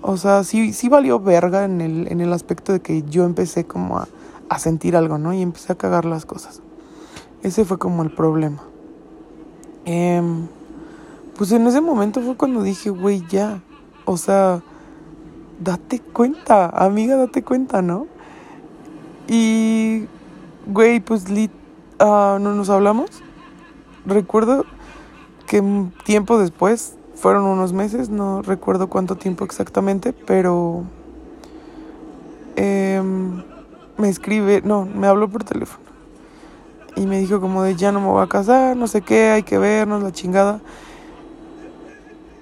O 0.02 0.18
sea, 0.18 0.44
sí, 0.44 0.74
sí 0.74 0.90
valió 0.90 1.20
verga 1.20 1.64
en 1.64 1.80
el, 1.80 2.12
en 2.12 2.20
el 2.20 2.34
aspecto 2.34 2.74
de 2.74 2.82
que 2.82 3.04
yo 3.04 3.24
empecé 3.24 3.66
como 3.66 4.00
a, 4.00 4.08
a 4.50 4.60
sentir 4.60 4.98
algo, 4.98 5.18
¿no? 5.18 5.34
Y 5.34 5.42
empecé 5.42 5.72
a 5.72 5.76
cagar 5.76 6.04
las 6.04 6.26
cosas. 6.26 6.62
Ese 7.44 7.64
fue 7.64 7.78
como 7.78 8.04
el 8.04 8.12
problema. 8.12 8.62
Eh, 9.86 10.22
pues 11.38 11.52
en 11.54 11.66
ese 11.68 11.82
momento 11.82 12.22
fue 12.22 12.36
cuando 12.36 12.62
dije, 12.62 12.90
güey, 12.90 13.24
ya. 13.30 13.62
O 14.06 14.18
sea, 14.18 14.62
date 15.64 16.00
cuenta, 16.00 16.70
amiga, 16.70 17.16
date 17.16 17.44
cuenta, 17.44 17.82
¿no? 17.82 18.08
Y, 19.28 20.08
güey, 20.68 21.00
pues 21.00 21.30
lit, 21.30 21.52
uh, 22.00 22.40
no 22.40 22.54
nos 22.56 22.70
hablamos. 22.70 23.10
Recuerdo 24.06 24.66
que 25.48 25.64
tiempo 26.04 26.38
después, 26.38 26.96
fueron 27.16 27.44
unos 27.44 27.72
meses, 27.72 28.10
no 28.10 28.42
recuerdo 28.42 28.90
cuánto 28.90 29.16
tiempo 29.16 29.46
exactamente, 29.46 30.12
pero 30.12 30.84
eh, 32.56 33.02
me 33.98 34.10
escribe, 34.10 34.62
no, 34.64 34.86
me 34.86 35.08
habló 35.08 35.30
por 35.30 35.44
teléfono. 35.44 35.86
Y 36.96 37.06
me 37.06 37.20
dijo 37.20 37.40
como 37.40 37.64
de 37.64 37.76
ya 37.76 37.92
no 37.92 38.02
me 38.02 38.08
voy 38.08 38.24
a 38.24 38.28
casar, 38.28 38.76
no 38.76 38.88
sé 38.88 39.02
qué, 39.02 39.30
hay 39.30 39.44
que 39.44 39.58
vernos, 39.58 40.02
la 40.02 40.12
chingada. 40.12 40.62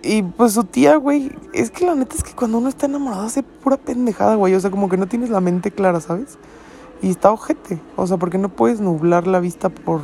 Y 0.01 0.23
pues 0.23 0.53
su 0.53 0.63
tía, 0.63 0.95
güey, 0.95 1.31
es 1.53 1.71
que 1.71 1.85
la 1.85 1.95
neta 1.95 2.15
es 2.15 2.23
que 2.23 2.33
cuando 2.33 2.57
uno 2.57 2.69
está 2.69 2.85
enamorado 2.85 3.23
hace 3.23 3.43
pura 3.43 3.77
pendejada, 3.77 4.35
güey. 4.35 4.55
O 4.55 4.59
sea, 4.59 4.71
como 4.71 4.89
que 4.89 4.97
no 4.97 5.07
tienes 5.07 5.29
la 5.29 5.41
mente 5.41 5.71
clara, 5.71 5.99
¿sabes? 5.99 6.37
Y 7.01 7.09
está 7.09 7.31
ojete. 7.31 7.79
O 7.95 8.07
sea, 8.07 8.17
porque 8.17 8.37
no 8.37 8.49
puedes 8.49 8.79
nublar 8.79 9.27
la 9.27 9.39
vista 9.39 9.69
por, 9.69 10.01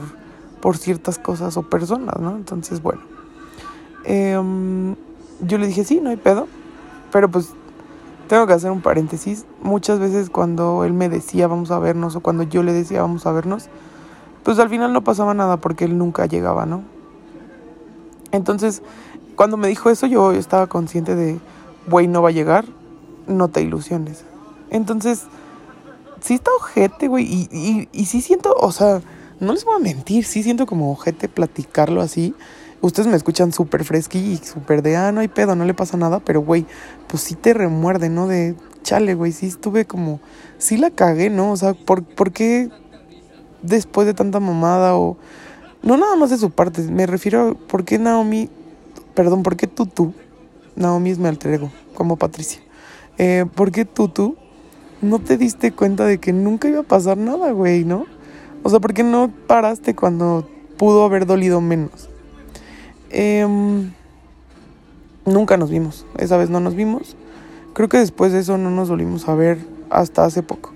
por 0.62 0.78
ciertas 0.78 1.18
cosas 1.18 1.56
o 1.58 1.64
personas, 1.64 2.20
¿no? 2.20 2.36
Entonces, 2.36 2.82
bueno. 2.82 3.02
Eh, 4.04 4.96
yo 5.42 5.58
le 5.58 5.68
dije, 5.68 5.84
sí, 5.84 6.02
no 6.02 6.10
hay 6.10 6.18
pedo. 6.18 6.48
Pero 7.12 7.30
pues 7.30 7.54
tengo 8.28 8.48
que 8.48 8.54
hacer 8.54 8.72
un 8.72 8.82
paréntesis. 8.82 9.46
Muchas 9.62 10.00
veces 10.00 10.30
cuando 10.30 10.84
él 10.84 10.94
me 10.94 11.10
decía 11.10 11.48
vamos 11.48 11.72
a 11.72 11.80
vernos 11.80 12.16
o 12.16 12.20
cuando 12.22 12.44
yo 12.44 12.64
le 12.64 12.74
decía 12.74 13.02
vamos 13.02 13.25
a 13.25 13.32
vernos, 13.32 13.70
pues 14.44 14.60
al 14.60 14.70
final 14.70 14.94
no 14.94 15.04
pasaba 15.04 15.34
nada 15.34 15.58
porque 15.58 15.86
él 15.86 15.98
nunca 15.98 16.25
llegaba, 16.25 16.66
¿no? 16.66 16.84
Entonces 18.32 18.82
cuando 19.36 19.58
me 19.58 19.68
dijo 19.68 19.89
eso 19.89 20.08
yo 20.08 20.32
estaba 20.32 20.68
consciente 20.68 21.15
de, 21.15 21.39
güey, 21.88 22.08
no 22.08 22.22
va 22.22 22.30
a 22.30 22.34
llegar, 22.34 22.65
no 23.27 23.48
te 23.50 23.62
ilusiones. 23.62 24.25
Entonces, 24.70 25.24
sí 26.22 26.36
está 26.36 26.51
ojete, 26.60 27.08
güey, 27.08 27.25
y, 27.25 27.50
y, 27.51 27.89
y 27.92 28.06
sí 28.06 28.22
siento, 28.22 28.54
o 28.58 28.72
sea, 28.72 29.01
no 29.39 29.54
les 29.54 29.65
voy 29.65 29.75
a 29.75 29.80
mentir, 29.80 30.25
sí 30.25 30.44
siento 30.44 30.65
como 30.65 30.92
ojete 30.92 31.27
platicarlo 31.27 32.01
así. 32.01 32.34
Ustedes 32.82 33.08
me 33.08 33.15
escuchan 33.15 33.51
súper 33.51 33.84
fresqui 33.84 34.20
y 34.20 34.38
súper 34.38 34.82
de, 34.82 34.96
ah, 34.96 35.12
no 35.12 35.22
hay 35.22 35.27
pedo, 35.27 35.56
no 35.56 35.65
le 35.65 35.74
pasa 35.74 35.98
nada, 35.98 36.20
pero, 36.20 36.42
güey, 36.42 36.65
pues 37.08 37.24
sí 37.24 37.36
te 37.36 37.54
remuerde, 37.54 38.10
¿no? 38.10 38.27
De, 38.27 38.56
chale, 38.84 39.15
güey, 39.15 39.32
sí 39.32 39.48
estuve 39.48 39.86
como, 39.86 40.20
sí 40.58 40.77
la 40.77 40.92
cagué, 40.92 41.30
¿no? 41.30 41.51
O 41.51 41.58
sea, 41.58 41.74
¿por, 41.74 42.04
¿por 42.04 42.32
qué 42.32 42.70
después 43.62 44.08
de 44.08 44.13
tanta 44.13 44.39
mamada 44.39 44.96
o... 44.96 45.18
No 45.82 45.98
nada 45.98 46.15
más 46.15 46.32
de 46.32 46.38
su 46.38 46.50
parte, 46.50 46.82
me 46.82 47.06
refiero 47.06 47.50
a 47.50 47.54
por 47.54 47.86
qué 47.86 48.00
Naomi 48.00 48.50
Perdón, 49.16 49.44
¿por 49.44 49.56
qué 49.56 49.68
Tutu? 49.68 50.14
Naomi 50.76 51.10
es 51.10 51.20
mi 51.20 51.28
alter 51.28 51.54
ego, 51.54 51.72
como 51.94 52.18
Patricia. 52.18 52.62
Eh, 53.18 53.46
¿Por 53.56 53.72
qué 53.72 53.86
Tutu 53.86 54.36
no 55.02 55.20
te 55.20 55.38
diste 55.38 55.72
cuenta 55.72 56.06
de 56.06 56.18
que 56.18 56.34
nunca 56.34 56.68
iba 56.68 56.82
a 56.82 56.84
pasar 56.84 57.18
nada, 57.18 57.52
güey, 57.52 57.86
no? 57.86 58.06
O 58.64 58.70
sea, 58.70 58.80
¿por 58.80 58.94
qué 58.94 59.04
no 59.04 59.32
paraste 59.48 59.96
cuando 59.96 60.50
pudo 60.78 61.06
haber 61.06 61.26
dolido 61.26 61.62
menos? 61.62 62.10
Eh, 63.10 63.48
nunca 65.26 65.58
nos 65.58 65.70
vimos, 65.70 66.06
esa 66.18 66.36
vez 66.36 66.50
no 66.50 66.60
nos 66.60 66.76
vimos. 66.76 67.16
Creo 67.74 67.90
que 67.90 67.98
después 67.98 68.32
de 68.32 68.40
eso 68.40 68.58
no 68.58 68.70
nos 68.70 68.90
volvimos 68.90 69.28
a 69.30 69.36
ver 69.36 69.60
hasta 69.90 70.26
hace 70.26 70.44
poco. 70.44 70.74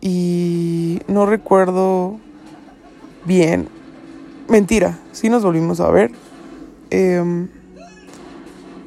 Y 0.00 1.00
no 1.08 1.26
recuerdo 1.26 2.18
bien. 3.24 3.68
Mentira, 4.48 4.98
sí 5.12 5.28
nos 5.28 5.44
volvimos 5.44 5.80
a 5.80 5.90
ver, 5.90 6.10
eh, 6.92 7.48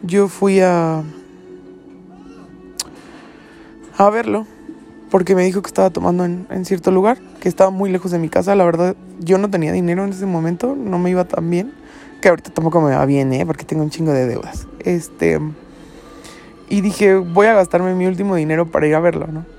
yo 0.03 0.27
fui 0.27 0.59
a, 0.59 1.01
a 3.97 4.09
verlo 4.11 4.45
porque 5.09 5.35
me 5.35 5.43
dijo 5.43 5.61
que 5.61 5.67
estaba 5.67 5.89
tomando 5.89 6.23
en, 6.25 6.45
en, 6.49 6.65
cierto 6.65 6.91
lugar, 6.91 7.17
que 7.39 7.49
estaba 7.49 7.71
muy 7.71 7.89
lejos 7.89 8.11
de 8.11 8.19
mi 8.19 8.29
casa. 8.29 8.53
La 8.53 8.65
verdad, 8.65 8.95
yo 9.19 9.37
no 9.37 9.49
tenía 9.49 9.71
dinero 9.71 10.03
en 10.03 10.11
ese 10.11 10.25
momento, 10.25 10.75
no 10.75 10.99
me 10.99 11.09
iba 11.09 11.25
tan 11.25 11.49
bien, 11.49 11.73
que 12.21 12.29
ahorita 12.29 12.51
tampoco 12.51 12.81
me 12.81 12.95
va 12.95 13.05
bien, 13.05 13.33
¿eh? 13.33 13.45
porque 13.45 13.65
tengo 13.65 13.81
un 13.81 13.89
chingo 13.89 14.11
de 14.11 14.27
deudas. 14.27 14.67
Este, 14.79 15.39
y 16.69 16.81
dije, 16.81 17.15
voy 17.15 17.47
a 17.47 17.53
gastarme 17.53 17.95
mi 17.95 18.05
último 18.05 18.35
dinero 18.35 18.67
para 18.67 18.87
ir 18.87 18.95
a 18.95 18.99
verlo, 18.99 19.27
¿no? 19.27 19.54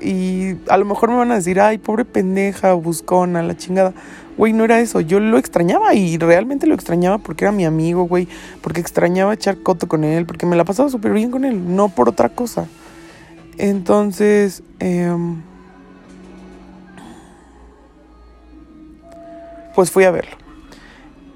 Y 0.00 0.56
a 0.68 0.76
lo 0.76 0.84
mejor 0.84 1.10
me 1.10 1.16
van 1.16 1.32
a 1.32 1.36
decir, 1.36 1.60
ay, 1.60 1.78
pobre 1.78 2.04
pendeja, 2.04 2.72
buscona, 2.74 3.42
la 3.42 3.56
chingada. 3.56 3.92
Güey, 4.38 4.52
no 4.52 4.64
era 4.64 4.80
eso. 4.80 5.00
Yo 5.00 5.20
lo 5.20 5.38
extrañaba 5.38 5.94
y 5.94 6.16
realmente 6.16 6.66
lo 6.66 6.74
extrañaba 6.74 7.18
porque 7.18 7.44
era 7.44 7.52
mi 7.52 7.64
amigo, 7.64 8.04
güey. 8.04 8.28
Porque 8.62 8.80
extrañaba 8.80 9.34
echar 9.34 9.58
coto 9.58 9.88
con 9.88 10.04
él, 10.04 10.24
porque 10.24 10.46
me 10.46 10.56
la 10.56 10.64
pasaba 10.64 10.88
súper 10.88 11.12
bien 11.12 11.30
con 11.30 11.44
él, 11.44 11.76
no 11.76 11.88
por 11.88 12.08
otra 12.08 12.30
cosa. 12.30 12.66
Entonces, 13.58 14.62
eh, 14.80 15.14
pues 19.74 19.90
fui 19.90 20.04
a 20.04 20.10
verlo. 20.10 20.36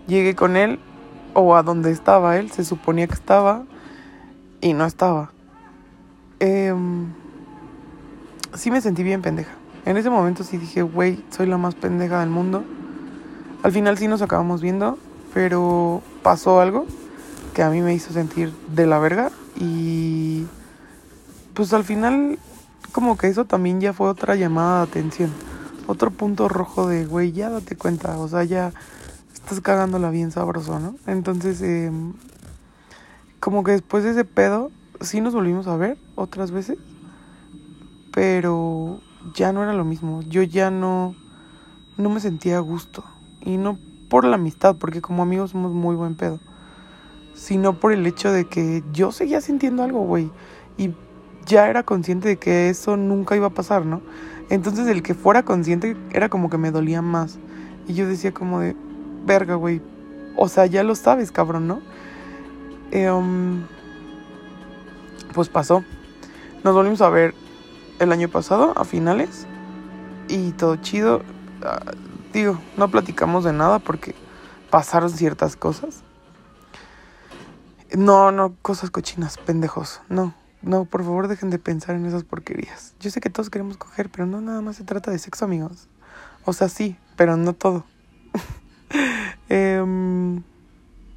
Llegué 0.07 0.35
con 0.35 0.57
él, 0.57 0.79
o 1.35 1.55
a 1.55 1.63
donde 1.63 1.91
estaba 1.91 2.39
él, 2.39 2.51
se 2.51 2.65
suponía 2.65 3.07
que 3.07 3.15
estaba, 3.15 3.65
y 4.61 4.73
no 4.73 4.87
estaba. 4.87 5.33
Eh, 6.41 6.75
sí 8.57 8.71
me 8.71 8.81
sentí 8.81 9.03
bien 9.03 9.23
pendeja. 9.23 9.53
En 9.85 9.97
ese 9.97 10.11
momento 10.11 10.43
sí 10.43 10.57
dije, 10.57 10.83
güey, 10.83 11.23
soy 11.31 11.47
la 11.47 11.59
más 11.59 11.75
pendeja 11.75 12.21
del 12.21 12.31
mundo. 12.31 12.65
Al 13.63 13.73
final 13.73 13.97
sí 13.99 14.09
nos 14.09 14.23
acabamos 14.23 14.61
viendo, 14.61 14.99
pero 15.33 16.03
pasó 16.23 16.61
algo 16.61 16.87
que 17.55 17.63
a 17.63 17.71
mí 17.71 17.81
me 17.81 17.95
hizo 17.95 18.13
sentir 18.13 18.53
de 18.75 18.87
la 18.87 18.99
verga 18.99 19.31
y 19.59 20.45
pues 21.55 21.73
al 21.73 21.85
final 21.85 22.39
como 22.93 23.17
que 23.17 23.29
eso 23.29 23.45
también 23.45 23.81
ya 23.81 23.93
fue 23.93 24.09
otra 24.09 24.35
llamada 24.37 24.79
de 24.79 24.91
atención. 24.91 25.31
Otro 25.87 26.11
punto 26.11 26.49
rojo 26.49 26.89
de, 26.89 27.07
güey, 27.07 27.33
ya 27.33 27.49
date 27.49 27.77
cuenta, 27.77 28.19
o 28.19 28.29
sea, 28.29 28.43
ya 28.45 28.73
estás 29.33 29.61
cagándola 29.61 30.11
bien 30.11 30.33
sabroso, 30.33 30.81
¿no? 30.81 30.97
Entonces, 31.07 31.63
eh, 31.63 31.93
como 33.39 33.63
que 33.63 33.73
después 33.73 34.03
de 34.03 34.11
ese 34.11 34.25
pedo, 34.25 34.71
sí 35.01 35.21
nos 35.21 35.33
volvimos 35.33 35.69
a 35.69 35.77
ver 35.77 35.97
otras 36.17 36.51
veces 36.51 36.79
pero 38.17 38.99
ya 39.35 39.53
no 39.53 39.63
era 39.63 39.75
lo 39.75 39.85
mismo. 39.85 40.23
Yo 40.23 40.43
ya 40.43 40.71
no, 40.71 41.15
no 41.99 42.09
me 42.09 42.19
sentía 42.19 42.57
a 42.57 42.61
gusto. 42.61 43.05
Y 43.43 43.59
no 43.59 43.79
por 44.09 44.25
la 44.25 44.37
amistad, 44.37 44.77
porque 44.77 45.03
como 45.03 45.23
amigos 45.23 45.51
somos 45.51 45.75
muy 45.75 45.97
buen 45.97 46.15
pedo. 46.15 46.41
Sino 47.35 47.79
por 47.79 47.93
el 47.93 48.07
hecho 48.07 48.33
de 48.33 48.47
que 48.47 48.83
yo 48.91 49.13
seguía 49.13 49.43
sintiendo 49.43 49.83
algo, 49.83 50.01
güey. 50.01 50.31
Y 50.79 50.95
ya 51.45 51.69
era 51.69 51.83
consciente 51.83 52.29
de 52.29 52.37
que 52.39 52.71
eso 52.71 52.97
nunca 52.97 53.37
iba 53.37 53.49
a 53.49 53.51
pasar, 53.51 53.85
¿no? 53.85 54.01
Entonces 54.49 54.89
el 54.89 55.03
que 55.03 55.13
fuera 55.13 55.43
consciente 55.43 55.95
era 56.11 56.31
como 56.31 56.49
que 56.49 56.57
me 56.57 56.71
dolía 56.71 57.03
más. 57.03 57.39
Y 57.87 57.93
yo 57.93 58.09
decía 58.09 58.33
como 58.33 58.61
de, 58.61 58.75
verga, 59.27 59.57
güey. 59.57 59.83
O 60.39 60.49
sea, 60.49 60.65
ya 60.65 60.83
lo 60.85 60.95
sabes, 60.95 61.33
cabrón, 61.33 61.67
¿no? 61.67 61.83
Um, 62.95 63.65
pues 65.35 65.51
pasó. 65.51 65.85
Nos 66.65 66.75
volvimos 66.75 67.03
a 67.03 67.11
ver 67.11 67.35
el 67.99 68.13
año 68.13 68.29
pasado, 68.29 68.73
a 68.77 68.85
finales. 68.85 69.47
Y 70.29 70.53
todo 70.53 70.77
chido. 70.77 71.19
Uh, 71.63 72.33
digo, 72.33 72.59
no 72.77 72.89
platicamos 72.91 73.45
de 73.45 73.53
nada 73.53 73.79
porque 73.79 74.15
pasaron 74.71 75.11
ciertas 75.11 75.57
cosas. 75.57 76.03
No, 77.97 78.33
no, 78.33 78.55
cosas 78.63 78.91
cochinas, 78.91 79.39
pendejos. 79.39 80.01
No, 80.09 80.35
no, 80.63 80.85
por 80.85 81.05
favor 81.05 81.29
dejen 81.29 81.51
de 81.51 81.59
pensar 81.59 81.95
en 81.95 82.07
esas 82.07 82.25
porquerías. 82.25 82.95
Yo 83.01 83.11
sé 83.11 83.21
que 83.21 83.31
todos 83.31 83.51
queremos 83.51 83.77
coger, 83.77 84.11
pero 84.11 84.27
no 84.27 84.41
nada 84.41 84.61
más 84.61 84.77
se 84.77 84.85
trata 84.85 85.11
de 85.11 85.19
sexo, 85.19 85.45
amigos. 85.45 85.89
O 86.45 86.53
sea, 86.53 86.69
sí, 86.69 86.97
pero 87.17 87.37
no 87.37 87.53
todo. 87.53 87.85
eh, 89.49 89.83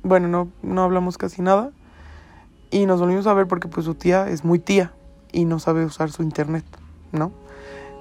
bueno, 0.04 0.28
no, 0.28 0.50
no 0.62 0.84
hablamos 0.84 1.18
casi 1.18 1.42
nada. 1.42 1.72
Y 2.72 2.86
nos 2.86 3.00
volvimos 3.00 3.26
a 3.26 3.34
ver 3.34 3.48
porque 3.48 3.68
pues 3.68 3.88
su 3.88 3.96
tía 3.96 4.30
es 4.30 4.46
muy 4.46 4.60
tía 4.60 4.94
y 5.32 5.46
no 5.46 5.60
sabe 5.60 5.86
usar 5.86 6.12
su 6.12 6.24
internet, 6.24 6.66
¿no? 7.12 7.32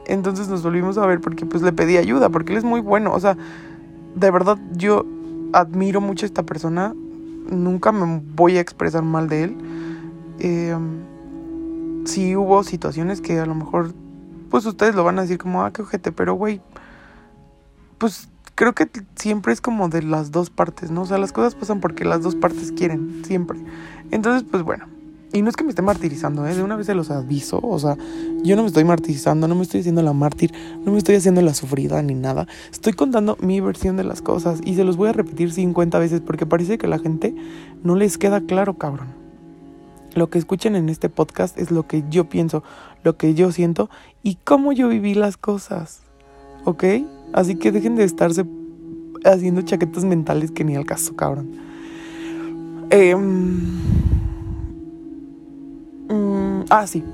Entonces 0.07 0.49
nos 0.49 0.63
volvimos 0.63 0.97
a 0.99 1.07
ver 1.07 1.21
porque 1.21 1.47
pues 1.47 1.63
le 1.63 1.73
pedí 1.73 1.97
ayuda, 1.97 2.31
porque 2.31 2.53
él 2.53 2.59
es 2.59 2.65
muy 2.65 2.81
bueno, 2.81 3.13
o 3.13 3.21
sea, 3.21 3.37
de 4.15 4.31
verdad 4.31 4.59
yo 4.73 5.05
admiro 5.53 6.01
mucho 6.01 6.25
a 6.25 6.29
esta 6.29 6.43
persona, 6.45 6.95
nunca 7.51 7.93
me 7.93 8.23
voy 8.35 8.57
a 8.57 8.61
expresar 8.61 9.03
mal 9.03 9.29
de 9.29 9.45
él. 9.45 9.57
Eh, 10.39 10.77
sí 12.05 12.37
hubo 12.37 12.65
situaciones 12.65 13.21
que 13.21 13.39
a 13.39 13.47
lo 13.47 13.55
mejor, 13.55 13.93
pues 14.51 14.65
ustedes 14.65 14.95
lo 14.95 15.05
van 15.05 15.19
a 15.19 15.23
decir 15.23 15.39
como, 15.39 15.63
ah, 15.63 15.73
qué 15.73 15.83
ojete, 15.83 16.11
pero 16.11 16.35
güey, 16.35 16.61
pues 17.99 18.29
creo 18.55 18.73
que 18.73 18.89
siempre 19.15 19.53
es 19.53 19.61
como 19.61 19.89
de 19.89 20.03
las 20.03 20.31
dos 20.31 20.51
partes, 20.51 20.91
¿no? 20.91 21.03
O 21.03 21.07
sea, 21.07 21.19
las 21.19 21.33
cosas 21.33 21.55
pasan 21.55 21.81
porque 21.81 22.05
las 22.05 22.23
dos 22.23 22.35
partes 22.35 22.73
quieren, 22.73 23.23
siempre. 23.25 23.59
Entonces, 24.11 24.49
pues 24.51 24.63
bueno, 24.63 24.87
y 25.33 25.43
no 25.43 25.51
es 25.51 25.57
que 25.57 25.65
me 25.65 25.71
esté 25.71 25.83
martirizando, 25.83 26.47
¿eh? 26.47 26.55
de 26.55 26.63
una 26.63 26.77
vez 26.77 26.87
se 26.87 26.95
los 26.95 27.11
aviso, 27.11 27.61
o 27.63 27.79
sea, 27.79 27.97
yo 28.43 28.57
no 28.57 28.63
me 28.63 28.69
estoy 28.69 28.85
martirizando, 28.85 29.47
no 29.47 29.55
me 29.55 29.63
estoy 29.63 29.81
haciendo 29.81 30.01
la 30.01 30.15
mártir, 30.15 30.53
no 30.85 30.93
me 30.93 30.99
estoy 30.99 31.17
haciendo 31.17 31.43
la 31.43 31.53
sufrida 31.53 32.01
ni 32.03 32.15
nada. 32.15 32.47
Estoy 32.73 32.95
contando 32.95 33.37
mi 33.41 33.61
versión 33.61 33.97
de 33.97 34.05
las 34.05 34.23
cosas 34.23 34.61
y 34.65 34.75
se 34.75 34.85
los 34.85 34.97
voy 34.97 35.11
a 35.11 35.13
repetir 35.13 35.53
50 35.53 35.99
veces 35.99 36.23
porque 36.23 36.47
parece 36.47 36.79
que 36.79 36.87
a 36.87 36.89
la 36.89 36.99
gente 36.99 37.35
no 37.83 37.95
les 37.95 38.17
queda 38.17 38.41
claro, 38.41 38.79
cabrón. 38.79 39.09
Lo 40.15 40.31
que 40.31 40.39
escuchen 40.39 40.75
en 40.77 40.89
este 40.89 41.11
podcast 41.11 41.59
es 41.59 41.71
lo 41.71 41.87
que 41.87 42.05
yo 42.09 42.29
pienso, 42.29 42.63
lo 43.05 43.19
que 43.19 43.35
yo 43.35 43.53
siento 43.53 43.91
y 44.23 44.37
cómo 44.37 44.73
yo 44.73 44.89
viví 44.89 45.15
las 45.15 45.37
cosas. 45.37 46.01
¿Ok? 46.65 46.85
Así 47.35 47.57
que 47.57 47.71
dejen 47.71 47.97
de 47.97 48.05
estarse 48.05 48.47
haciendo 49.25 49.61
chaquetas 49.61 50.05
mentales 50.05 50.51
que 50.51 50.65
ni 50.65 50.75
al 50.75 50.87
caso, 50.87 51.15
cabrón. 51.15 51.51
Eh, 52.91 53.15
ah, 56.71 56.87
sí, 56.87 57.05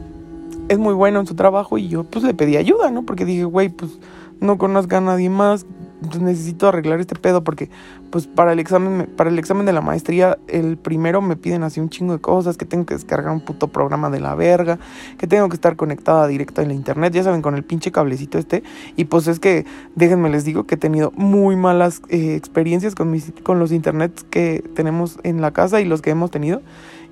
es 0.69 0.79
muy 0.79 0.95
bueno 0.95 1.21
en 1.21 1.27
su 1.27 1.35
trabajo 1.35 1.79
y 1.79 1.89
yo 1.89 2.05
pues 2.05 2.25
le 2.25 2.35
pedí 2.35 2.57
ayuda, 2.57 2.91
¿no? 2.91 3.05
Porque 3.05 3.25
dije, 3.25 3.45
güey, 3.45 3.69
pues 3.69 3.99
no 4.41 4.59
conozco 4.59 4.97
a 4.97 5.01
nadie 5.01 5.31
más, 5.31 5.67
pues, 6.01 6.21
necesito 6.21 6.69
arreglar 6.69 7.01
este 7.01 7.15
pedo 7.15 7.45
porque 7.45 7.71
pues 8.11 8.27
para 8.27 8.53
el 8.53 8.59
examen 8.59 9.09
para 9.17 9.31
el 9.31 9.39
examen 9.39 9.67
de 9.67 9.73
la 9.73 9.81
maestría 9.81 10.39
el 10.49 10.77
primero 10.77 11.21
me 11.23 11.37
piden 11.37 11.63
así 11.63 11.81
un 11.81 11.89
chingo 11.89 12.13
de 12.13 12.21
cosas, 12.21 12.57
que 12.57 12.65
tengo 12.65 12.85
que 12.85 12.95
descargar 12.95 13.33
un 13.33 13.41
puto 13.41 13.69
programa 13.69 14.11
de 14.11 14.21
la 14.21 14.35
verga, 14.35 14.79
que 15.19 15.27
tengo 15.27 15.49
que 15.49 15.55
estar 15.55 15.77
conectada 15.77 16.27
directa 16.27 16.63
en 16.63 16.69
la 16.69 16.75
internet, 16.75 17.13
ya 17.13 17.23
saben, 17.23 17.43
con 17.43 17.55
el 17.55 17.65
pinche 17.65 17.91
cablecito 17.91 18.39
este 18.39 18.63
y 18.97 19.05
pues 19.05 19.27
es 19.29 19.41
que 19.41 19.67
déjenme 19.95 20.31
les 20.31 20.45
digo 20.45 20.65
que 20.65 20.75
he 20.75 20.79
tenido 20.79 21.13
muy 21.17 21.57
malas 21.57 22.03
eh, 22.09 22.35
experiencias 22.35 22.95
con 22.95 23.11
mis 23.11 23.33
con 23.43 23.59
los 23.59 23.73
internets 23.73 24.25
que 24.25 24.63
tenemos 24.75 25.19
en 25.23 25.41
la 25.41 25.53
casa 25.53 25.81
y 25.81 25.85
los 25.85 26.03
que 26.03 26.11
hemos 26.11 26.31
tenido 26.31 26.61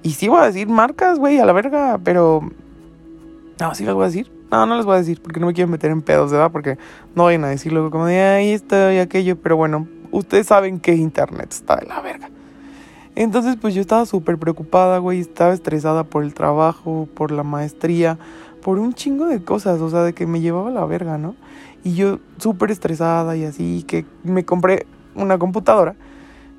y 0.02 0.10
sí 0.10 0.28
voy 0.28 0.40
a 0.40 0.46
decir 0.46 0.68
marcas, 0.68 1.18
güey, 1.18 1.38
a 1.38 1.44
la 1.44 1.52
verga, 1.52 1.98
pero... 2.02 2.42
No, 3.60 3.74
sí 3.74 3.84
les 3.84 3.94
voy 3.94 4.04
a 4.04 4.06
decir. 4.06 4.30
No, 4.50 4.66
no 4.66 4.76
les 4.76 4.84
voy 4.84 4.96
a 4.96 4.98
decir 4.98 5.20
porque 5.22 5.40
no 5.40 5.46
me 5.46 5.54
quiero 5.54 5.70
meter 5.70 5.90
en 5.90 6.02
pedos, 6.02 6.32
¿verdad? 6.32 6.50
Porque 6.50 6.76
no 7.14 7.24
vayan 7.24 7.44
a 7.44 7.48
decirlo 7.48 7.90
como 7.90 8.06
de 8.06 8.20
ahí 8.20 8.50
esto 8.50 8.92
y 8.92 8.98
aquello. 8.98 9.36
Pero 9.36 9.56
bueno, 9.56 9.86
ustedes 10.10 10.48
saben 10.48 10.80
que 10.80 10.94
internet 10.94 11.48
está 11.50 11.76
de 11.76 11.86
la 11.86 12.00
verga. 12.00 12.28
Entonces, 13.14 13.56
pues 13.60 13.74
yo 13.74 13.80
estaba 13.80 14.04
súper 14.04 14.38
preocupada, 14.38 14.98
güey. 14.98 15.20
Estaba 15.20 15.54
estresada 15.54 16.04
por 16.04 16.24
el 16.24 16.34
trabajo, 16.34 17.08
por 17.14 17.30
la 17.30 17.44
maestría, 17.44 18.18
por 18.62 18.78
un 18.78 18.94
chingo 18.94 19.26
de 19.26 19.42
cosas. 19.42 19.80
O 19.80 19.88
sea, 19.88 20.02
de 20.02 20.12
que 20.12 20.26
me 20.26 20.40
llevaba 20.40 20.70
la 20.70 20.84
verga, 20.84 21.16
¿no? 21.16 21.36
Y 21.84 21.94
yo 21.94 22.18
súper 22.38 22.70
estresada 22.70 23.36
y 23.36 23.44
así, 23.44 23.84
que 23.86 24.04
me 24.24 24.44
compré 24.44 24.86
una 25.14 25.38
computadora 25.38 25.94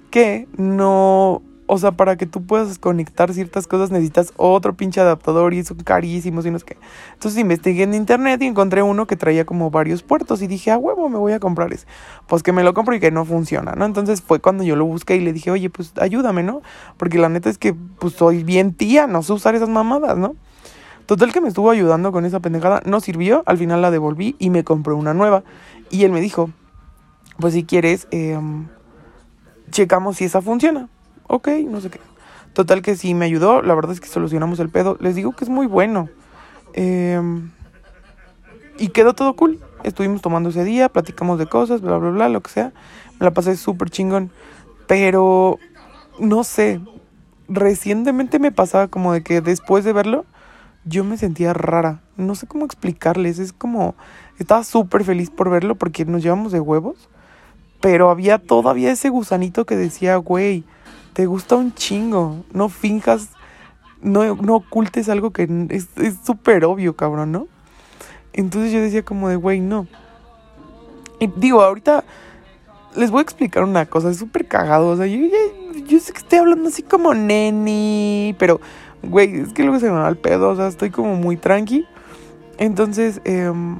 que 0.09 0.47
no 0.57 1.41
o 1.65 1.77
sea, 1.77 1.91
para 1.91 2.17
que 2.17 2.25
tú 2.25 2.45
puedas 2.45 2.77
conectar 2.77 3.33
ciertas 3.33 3.67
cosas 3.67 3.89
necesitas 3.89 4.33
otro 4.35 4.73
pinche 4.73 4.99
adaptador 4.99 5.53
y 5.53 5.63
son 5.63 5.77
carísimos 5.77 6.45
y 6.45 6.51
no 6.51 6.57
es 6.57 6.63
que. 6.63 6.77
Entonces 7.13 7.39
investigué 7.39 7.83
en 7.83 7.93
internet 7.93 8.41
y 8.41 8.47
encontré 8.47 8.83
uno 8.83 9.07
que 9.07 9.15
traía 9.15 9.45
como 9.45 9.71
varios 9.71 10.03
puertos 10.03 10.41
y 10.41 10.47
dije, 10.47 10.71
a 10.71 10.77
huevo, 10.77 11.07
me 11.09 11.17
voy 11.17 11.31
a 11.31 11.39
comprar 11.39 11.71
ese. 11.71 11.87
Pues 12.27 12.43
que 12.43 12.51
me 12.51 12.63
lo 12.63 12.73
compro 12.73 12.95
y 12.95 12.99
que 12.99 13.11
no 13.11 13.23
funciona, 13.25 13.73
¿no? 13.73 13.85
Entonces 13.85 14.21
fue 14.21 14.39
cuando 14.39 14.63
yo 14.63 14.75
lo 14.75 14.85
busqué 14.85 15.15
y 15.15 15.21
le 15.21 15.31
dije, 15.31 15.51
oye, 15.51 15.69
pues 15.69 15.93
ayúdame, 15.99 16.43
¿no? 16.43 16.61
Porque 16.97 17.17
la 17.17 17.29
neta 17.29 17.49
es 17.49 17.57
que 17.57 17.73
pues 17.73 18.13
soy 18.13 18.43
bien 18.43 18.73
tía, 18.73 19.07
no 19.07 19.23
sé 19.23 19.33
usar 19.33 19.55
esas 19.55 19.69
mamadas, 19.69 20.17
¿no? 20.17 20.35
Total 21.05 21.31
que 21.31 21.41
me 21.41 21.47
estuvo 21.47 21.69
ayudando 21.69 22.11
con 22.11 22.25
esa 22.25 22.39
pendejada, 22.39 22.81
no 22.85 22.99
sirvió, 22.99 23.43
al 23.45 23.57
final 23.57 23.81
la 23.81 23.91
devolví 23.91 24.35
y 24.39 24.49
me 24.49 24.63
compré 24.63 24.93
una 24.93 25.13
nueva. 25.13 25.43
Y 25.89 26.03
él 26.03 26.11
me 26.11 26.21
dijo, 26.21 26.49
pues 27.39 27.53
si 27.53 27.63
quieres, 27.63 28.07
eh, 28.11 28.39
checamos 29.69 30.17
si 30.17 30.25
esa 30.25 30.41
funciona 30.41 30.89
ok, 31.27 31.47
no 31.67 31.81
sé 31.81 31.89
qué. 31.89 31.99
Total 32.53 32.81
que 32.83 32.95
sí 32.95 33.15
me 33.15 33.25
ayudó, 33.25 33.61
la 33.61 33.73
verdad 33.73 33.93
es 33.93 33.99
que 33.99 34.07
solucionamos 34.07 34.59
el 34.59 34.69
pedo. 34.69 34.97
Les 34.99 35.15
digo 35.15 35.31
que 35.31 35.43
es 35.43 35.49
muy 35.49 35.65
bueno. 35.65 36.09
Em, 36.73 37.51
y 38.77 38.89
quedó 38.89 39.13
todo 39.13 39.35
cool. 39.35 39.59
Estuvimos 39.83 40.21
tomando 40.21 40.49
ese 40.49 40.63
día, 40.63 40.89
platicamos 40.89 41.39
de 41.39 41.47
cosas, 41.47 41.81
bla, 41.81 41.97
bla, 41.97 42.11
bla, 42.11 42.29
lo 42.29 42.41
que 42.41 42.51
sea. 42.51 42.71
Me 43.19 43.25
la 43.25 43.31
pasé 43.31 43.57
súper 43.57 43.89
chingón. 43.89 44.31
Pero, 44.87 45.57
no 46.19 46.43
sé, 46.43 46.79
recientemente 47.47 48.37
me 48.37 48.51
pasaba 48.51 48.87
como 48.87 49.13
de 49.13 49.23
que 49.23 49.41
después 49.41 49.83
de 49.83 49.93
verlo, 49.93 50.25
yo 50.85 51.03
me 51.03 51.17
sentía 51.17 51.53
rara. 51.53 52.01
No 52.17 52.35
sé 52.35 52.45
cómo 52.45 52.65
explicarles. 52.65 53.39
Es 53.39 53.51
como, 53.51 53.95
estaba 54.37 54.63
súper 54.63 55.03
feliz 55.03 55.31
por 55.31 55.49
verlo 55.49 55.75
porque 55.75 56.05
nos 56.05 56.21
llevamos 56.21 56.51
de 56.51 56.59
huevos. 56.59 57.09
Pero 57.81 58.09
había 58.09 58.37
todavía 58.37 58.91
ese 58.91 59.09
gusanito 59.09 59.65
que 59.65 59.75
decía, 59.75 60.15
güey, 60.17 60.63
te 61.13 61.25
gusta 61.25 61.55
un 61.55 61.73
chingo. 61.73 62.43
No 62.51 62.69
finjas, 62.69 63.29
no, 64.01 64.35
no 64.35 64.55
ocultes 64.55 65.09
algo 65.09 65.31
que 65.31 65.47
es 65.69 65.87
súper 66.25 66.65
obvio, 66.65 66.95
cabrón, 66.95 67.31
¿no? 67.31 67.47
Entonces 68.33 68.71
yo 68.71 68.81
decía 68.81 69.03
como 69.03 69.29
de, 69.29 69.35
güey, 69.35 69.59
no. 69.59 69.87
Y 71.19 71.27
digo, 71.27 71.61
ahorita 71.61 72.03
les 72.95 73.11
voy 73.11 73.19
a 73.19 73.23
explicar 73.23 73.63
una 73.63 73.85
cosa, 73.85 74.09
es 74.09 74.17
súper 74.17 74.47
cagado. 74.47 74.89
O 74.89 74.97
sea, 74.97 75.05
yo, 75.05 75.19
yo, 75.87 75.99
sé 75.99 76.11
que 76.13 76.19
estoy 76.19 76.39
hablando 76.39 76.69
así 76.69 76.83
como 76.83 77.13
neni, 77.13 78.35
pero, 78.39 78.59
güey, 79.03 79.39
es 79.39 79.53
que 79.53 79.63
luego 79.63 79.79
se 79.79 79.89
me 79.89 79.97
va 79.97 80.09
el 80.09 80.17
pedo, 80.17 80.49
o 80.49 80.55
sea, 80.55 80.67
estoy 80.67 80.89
como 80.89 81.15
muy 81.15 81.37
tranqui. 81.37 81.85
Entonces, 82.57 83.21
em, 83.23 83.79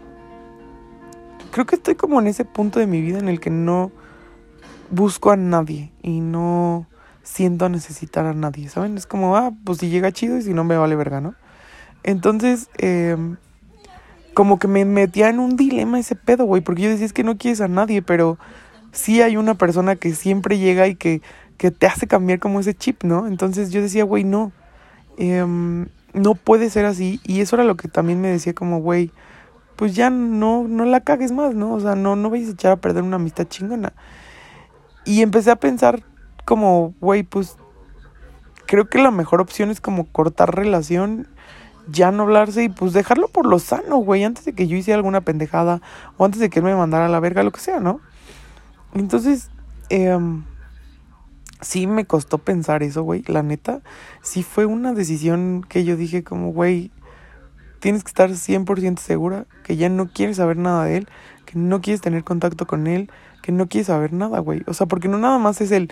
creo 1.52 1.66
que 1.66 1.76
estoy 1.76 1.96
como 1.96 2.20
en 2.20 2.28
ese 2.28 2.46
punto 2.46 2.80
de 2.80 2.88
mi 2.88 3.02
vida 3.02 3.20
en 3.20 3.30
el 3.30 3.40
que 3.40 3.50
no 3.50 3.92
busco 4.90 5.32
a 5.32 5.36
nadie 5.36 5.92
y 6.02 6.20
no 6.20 6.88
siento 7.24 7.70
necesitar 7.70 8.26
a 8.26 8.34
nadie, 8.34 8.70
¿saben? 8.70 8.98
Es 8.98 9.08
como, 9.08 9.36
ah, 9.38 9.52
pues 9.64 9.80
si 9.80 9.90
llega 9.90 10.12
chido 10.12 10.38
y 10.38 10.42
si 10.42 10.54
no 10.54 10.64
me 10.64 10.78
vale 10.78 10.96
verga, 10.96 11.22
¿no? 11.22 11.36
Entonces, 12.04 12.70
eh, 12.78 13.18
como 14.34 14.60
que 14.60 14.68
me 14.68 14.86
metía 14.86 15.30
en 15.30 15.40
un 15.40 15.56
dilema 15.56 16.00
ese 16.00 16.16
pedo, 16.16 16.46
güey, 16.46 16.62
porque 16.62 16.84
yo 16.84 16.90
decía, 16.90 17.06
es 17.06 17.14
que 17.14 17.24
no 17.24 17.38
quieres 17.38 17.62
a 17.62 17.68
nadie, 17.68 18.02
pero 18.02 18.38
sí 18.92 19.22
hay 19.22 19.38
una 19.38 19.56
persona 19.56 19.96
que 19.96 20.14
siempre 20.14 20.58
llega 20.58 20.88
y 20.88 20.96
que, 20.96 21.22
que 21.58 21.72
te 21.72 21.88
hace 21.88 22.08
cambiar 22.08 22.40
como 22.40 22.60
ese 22.60 22.74
chip, 22.74 23.04
¿no? 23.04 23.28
Entonces 23.28 23.72
yo 23.72 23.82
decía, 23.82 24.04
güey, 24.04 24.24
no, 24.24 24.52
eh, 25.18 25.46
no 26.14 26.36
puede 26.36 26.70
ser 26.70 26.86
así. 26.86 27.22
Y 27.24 27.42
eso 27.42 27.56
era 27.56 27.64
lo 27.64 27.78
que 27.78 27.88
también 27.88 28.22
me 28.22 28.30
decía 28.30 28.54
como, 28.54 28.80
güey, 28.80 29.12
pues 29.76 29.96
ya 29.96 30.10
no, 30.10 30.68
no 30.68 30.86
la 30.86 31.02
cagues 31.02 31.32
más, 31.32 31.56
¿no? 31.56 31.74
O 31.74 31.80
sea, 31.80 31.96
no, 31.96 32.16
no 32.16 32.30
vayas 32.30 32.50
a 32.50 32.54
echar 32.54 32.72
a 32.74 32.78
perder 32.78 33.04
una 33.04 33.16
amistad 33.16 33.46
chingona. 33.48 33.94
Y 35.06 35.22
empecé 35.22 35.52
a 35.52 35.56
pensar 35.58 36.04
como, 36.46 36.94
güey, 37.00 37.24
pues 37.24 37.58
creo 38.66 38.88
que 38.90 39.02
la 39.02 39.12
mejor 39.12 39.42
opción 39.42 39.70
es 39.70 39.82
como 39.82 40.06
cortar 40.08 40.56
relación, 40.56 41.28
ya 41.88 42.12
no 42.12 42.24
hablarse 42.24 42.64
y 42.64 42.70
pues 42.70 42.94
dejarlo 42.94 43.28
por 43.28 43.46
lo 43.46 43.60
sano, 43.60 43.98
güey, 43.98 44.24
antes 44.24 44.46
de 44.46 44.54
que 44.54 44.68
yo 44.68 44.78
hiciera 44.78 44.98
alguna 44.98 45.22
pendejada 45.22 45.82
o 46.18 46.26
antes 46.26 46.40
de 46.40 46.50
que 46.50 46.60
él 46.60 46.66
me 46.66 46.76
mandara 46.76 47.08
a 47.08 47.10
la 47.10 47.20
verga, 47.20 47.44
lo 47.44 47.52
que 47.52 47.60
sea, 47.60 47.80
¿no? 47.80 48.00
Entonces, 48.94 49.50
eh, 49.90 50.18
sí 51.62 51.88
me 51.88 52.06
costó 52.06 52.38
pensar 52.38 52.84
eso, 52.84 53.04
güey, 53.04 53.24
la 53.28 53.44
neta, 53.44 53.82
sí 54.22 54.44
fue 54.44 54.66
una 54.66 54.94
decisión 54.94 55.66
que 55.68 55.84
yo 55.84 55.96
dije 55.96 56.24
como, 56.24 56.52
güey, 56.52 56.92
tienes 57.80 58.04
que 58.04 58.10
estar 58.10 58.30
100% 58.30 58.98
segura 59.00 59.46
que 59.64 59.76
ya 59.76 59.90
no 59.90 60.08
quieres 60.08 60.38
saber 60.38 60.58
nada 60.58 60.86
de 60.86 60.98
él, 60.98 61.08
que 61.46 61.60
no 61.60 61.82
quieres 61.82 62.02
tener 62.02 62.24
contacto 62.24 62.66
con 62.66 62.88
él, 62.88 63.12
que 63.42 63.52
no 63.52 63.68
quieres 63.68 63.88
saber 63.88 64.14
nada, 64.14 64.40
güey. 64.40 64.64
O 64.68 64.74
sea, 64.74 64.88
porque 64.88 65.10
no 65.10 65.18
nada 65.18 65.38
más 65.38 65.60
es 65.60 65.72
el 65.72 65.92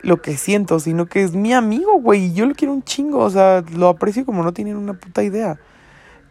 lo 0.00 0.22
que 0.22 0.36
siento, 0.36 0.80
sino 0.80 1.06
que 1.06 1.22
es 1.22 1.34
mi 1.34 1.52
amigo, 1.52 2.00
güey, 2.00 2.26
y 2.26 2.32
yo 2.32 2.46
lo 2.46 2.54
quiero 2.54 2.72
un 2.72 2.82
chingo, 2.82 3.18
o 3.18 3.30
sea, 3.30 3.64
lo 3.74 3.88
aprecio 3.88 4.24
como 4.24 4.42
no 4.42 4.52
tienen 4.52 4.76
una 4.76 4.94
puta 4.94 5.22
idea. 5.22 5.58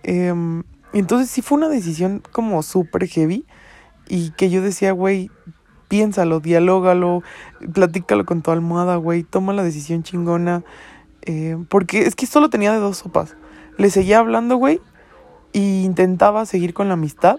Em, 0.03 0.63
entonces 0.93 1.29
sí 1.29 1.41
fue 1.41 1.57
una 1.57 1.69
decisión 1.69 2.21
como 2.31 2.63
súper 2.63 3.07
heavy 3.07 3.45
y 4.07 4.31
que 4.31 4.49
yo 4.49 4.61
decía, 4.61 4.93
güey, 4.93 5.29
piénsalo, 5.87 6.39
dialógalo, 6.39 7.23
platícalo 7.73 8.25
con 8.25 8.41
tu 8.41 8.51
almohada, 8.51 8.95
güey, 8.95 9.23
toma 9.23 9.53
la 9.53 9.63
decisión 9.63 10.03
chingona, 10.03 10.63
em, 11.21 11.65
porque 11.65 12.01
es 12.01 12.15
que 12.15 12.25
solo 12.25 12.49
tenía 12.49 12.71
de 12.71 12.79
dos 12.79 12.97
sopas. 12.97 13.35
Le 13.77 13.89
seguía 13.89 14.19
hablando, 14.19 14.55
güey, 14.55 14.81
e 15.53 15.59
intentaba 15.59 16.45
seguir 16.45 16.73
con 16.73 16.87
la 16.87 16.95
amistad, 16.95 17.37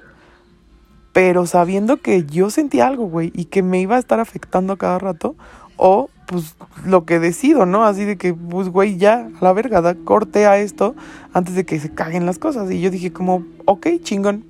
pero 1.12 1.46
sabiendo 1.46 1.96
que 1.98 2.24
yo 2.24 2.50
sentía 2.50 2.86
algo, 2.86 3.06
güey, 3.06 3.32
y 3.34 3.46
que 3.46 3.62
me 3.62 3.80
iba 3.80 3.96
a 3.96 3.98
estar 3.98 4.20
afectando 4.20 4.74
a 4.74 4.76
cada 4.76 4.98
rato, 4.98 5.36
o 5.78 6.10
pues 6.26 6.56
lo 6.84 7.06
que 7.06 7.18
decido, 7.18 7.64
¿no? 7.64 7.84
Así 7.84 8.04
de 8.04 8.18
que, 8.18 8.34
pues, 8.34 8.68
güey, 8.68 8.98
ya, 8.98 9.30
a 9.40 9.44
la 9.44 9.54
verga, 9.54 9.80
da 9.80 9.94
corte 9.94 10.46
a 10.46 10.58
esto 10.58 10.94
antes 11.32 11.54
de 11.54 11.64
que 11.64 11.80
se 11.80 11.90
caguen 11.90 12.26
las 12.26 12.38
cosas. 12.38 12.70
Y 12.70 12.82
yo 12.82 12.90
dije 12.90 13.12
como, 13.12 13.44
ok, 13.64 13.86
chingón. 14.02 14.44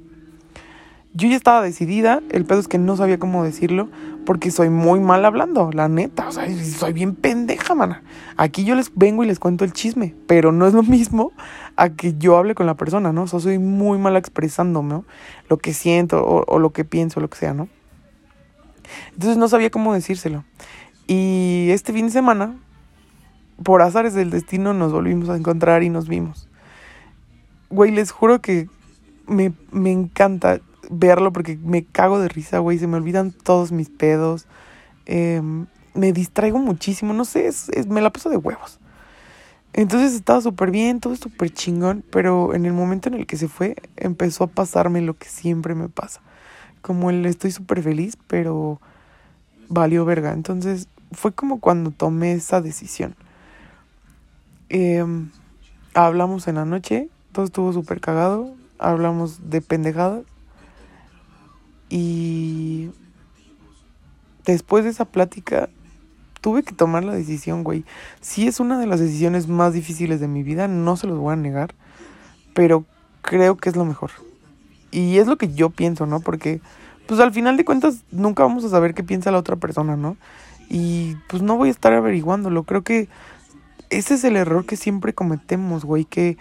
Yo 1.14 1.28
ya 1.28 1.36
estaba 1.36 1.62
decidida, 1.62 2.20
el 2.30 2.44
pedo 2.44 2.60
es 2.60 2.68
que 2.68 2.78
no 2.78 2.96
sabía 2.96 3.18
cómo 3.18 3.42
decirlo, 3.42 3.88
porque 4.26 4.50
soy 4.50 4.68
muy 4.70 5.00
mal 5.00 5.24
hablando, 5.24 5.70
la 5.72 5.88
neta, 5.88 6.28
o 6.28 6.32
sea, 6.32 6.46
soy 6.62 6.92
bien 6.92 7.14
pendeja, 7.14 7.74
mana. 7.74 8.02
Aquí 8.36 8.64
yo 8.64 8.74
les 8.74 8.92
vengo 8.94 9.24
y 9.24 9.26
les 9.26 9.38
cuento 9.38 9.64
el 9.64 9.72
chisme, 9.72 10.14
pero 10.26 10.52
no 10.52 10.66
es 10.66 10.74
lo 10.74 10.82
mismo 10.84 11.32
a 11.76 11.88
que 11.90 12.14
yo 12.18 12.36
hable 12.36 12.54
con 12.54 12.66
la 12.66 12.74
persona, 12.74 13.12
¿no? 13.12 13.22
O 13.22 13.26
sea, 13.26 13.40
soy 13.40 13.58
muy 13.58 13.98
mal 13.98 14.16
expresándome, 14.16 14.88
¿no? 14.90 15.04
Lo 15.48 15.56
que 15.56 15.72
siento 15.72 16.22
o, 16.22 16.44
o 16.46 16.58
lo 16.58 16.70
que 16.70 16.84
pienso, 16.84 17.20
lo 17.20 17.30
que 17.30 17.38
sea, 17.38 17.54
¿no? 17.54 17.68
Entonces 19.12 19.36
no 19.38 19.48
sabía 19.48 19.70
cómo 19.70 19.94
decírselo. 19.94 20.44
Y 21.08 21.70
este 21.70 21.92
fin 21.92 22.06
de 22.06 22.12
semana 22.12 22.54
por 23.64 23.82
azares 23.82 24.14
del 24.14 24.30
destino 24.30 24.72
nos 24.74 24.92
volvimos 24.92 25.28
a 25.30 25.36
encontrar 25.36 25.82
y 25.82 25.88
nos 25.88 26.06
vimos. 26.06 26.48
Güey, 27.70 27.90
les 27.90 28.12
juro 28.12 28.40
que 28.40 28.68
me, 29.26 29.52
me 29.72 29.90
encanta 29.90 30.60
verlo 30.90 31.32
porque 31.32 31.58
me 31.62 31.84
cago 31.84 32.20
de 32.20 32.28
risa, 32.28 32.60
güey. 32.60 32.78
Se 32.78 32.86
me 32.86 32.96
olvidan 32.96 33.32
todos 33.32 33.72
mis 33.72 33.90
pedos. 33.90 34.46
Em, 35.06 35.66
me 35.94 36.12
distraigo 36.12 36.58
muchísimo, 36.58 37.12
no 37.12 37.24
sé, 37.24 37.48
es, 37.48 37.70
me 37.88 38.00
la 38.00 38.10
paso 38.10 38.28
de 38.30 38.36
huevos. 38.36 38.78
Entonces 39.72 40.14
estaba 40.14 40.40
súper 40.40 40.70
bien, 40.70 41.00
todo 41.00 41.16
súper 41.16 41.50
chingón, 41.50 42.04
pero 42.10 42.54
en 42.54 42.66
el 42.66 42.72
momento 42.72 43.08
en 43.08 43.14
el 43.14 43.26
que 43.26 43.36
se 43.36 43.48
fue 43.48 43.76
empezó 43.96 44.44
a 44.44 44.48
pasarme 44.48 45.00
lo 45.00 45.14
que 45.14 45.28
siempre 45.28 45.74
me 45.74 45.88
pasa. 45.88 46.20
Como 46.82 47.10
el 47.10 47.26
estoy 47.26 47.50
súper 47.50 47.82
feliz, 47.82 48.16
pero 48.26 48.80
valió 49.68 50.04
verga. 50.04 50.32
Entonces 50.32 50.88
fue 51.12 51.32
como 51.32 51.60
cuando 51.60 51.90
tomé 51.90 52.32
esa 52.32 52.60
decisión. 52.60 53.14
Em, 54.68 55.30
hablamos 55.94 56.48
en 56.48 56.56
la 56.56 56.64
noche, 56.64 57.08
todo 57.32 57.44
estuvo 57.44 57.72
súper 57.72 58.00
cagado, 58.00 58.54
hablamos 58.78 59.50
de 59.50 59.60
pendejadas 59.60 60.24
y 61.88 62.90
después 64.44 64.84
de 64.84 64.90
esa 64.90 65.06
plática 65.06 65.68
tuve 66.40 66.62
que 66.62 66.74
tomar 66.74 67.04
la 67.04 67.14
decisión, 67.14 67.64
güey. 67.64 67.84
Sí 68.20 68.46
es 68.46 68.60
una 68.60 68.78
de 68.78 68.86
las 68.86 69.00
decisiones 69.00 69.48
más 69.48 69.72
difíciles 69.72 70.20
de 70.20 70.28
mi 70.28 70.42
vida, 70.42 70.68
no 70.68 70.96
se 70.96 71.06
los 71.06 71.18
voy 71.18 71.32
a 71.32 71.36
negar, 71.36 71.74
pero 72.54 72.84
creo 73.22 73.56
que 73.56 73.68
es 73.68 73.76
lo 73.76 73.84
mejor. 73.84 74.10
Y 74.90 75.18
es 75.18 75.26
lo 75.26 75.36
que 75.36 75.52
yo 75.52 75.70
pienso, 75.70 76.06
¿no? 76.06 76.20
Porque, 76.20 76.60
pues 77.06 77.20
al 77.20 77.32
final 77.32 77.56
de 77.56 77.64
cuentas, 77.64 78.04
nunca 78.10 78.42
vamos 78.42 78.64
a 78.64 78.68
saber 78.68 78.94
qué 78.94 79.02
piensa 79.02 79.30
la 79.30 79.38
otra 79.38 79.56
persona, 79.56 79.96
¿no? 79.96 80.16
Y 80.68 81.16
pues 81.28 81.42
no 81.42 81.56
voy 81.56 81.68
a 81.68 81.72
estar 81.72 81.92
averiguándolo. 81.92 82.64
Creo 82.64 82.82
que 82.82 83.08
ese 83.90 84.14
es 84.14 84.24
el 84.24 84.36
error 84.36 84.66
que 84.66 84.76
siempre 84.76 85.14
cometemos, 85.14 85.84
güey, 85.84 86.04
que 86.04 86.36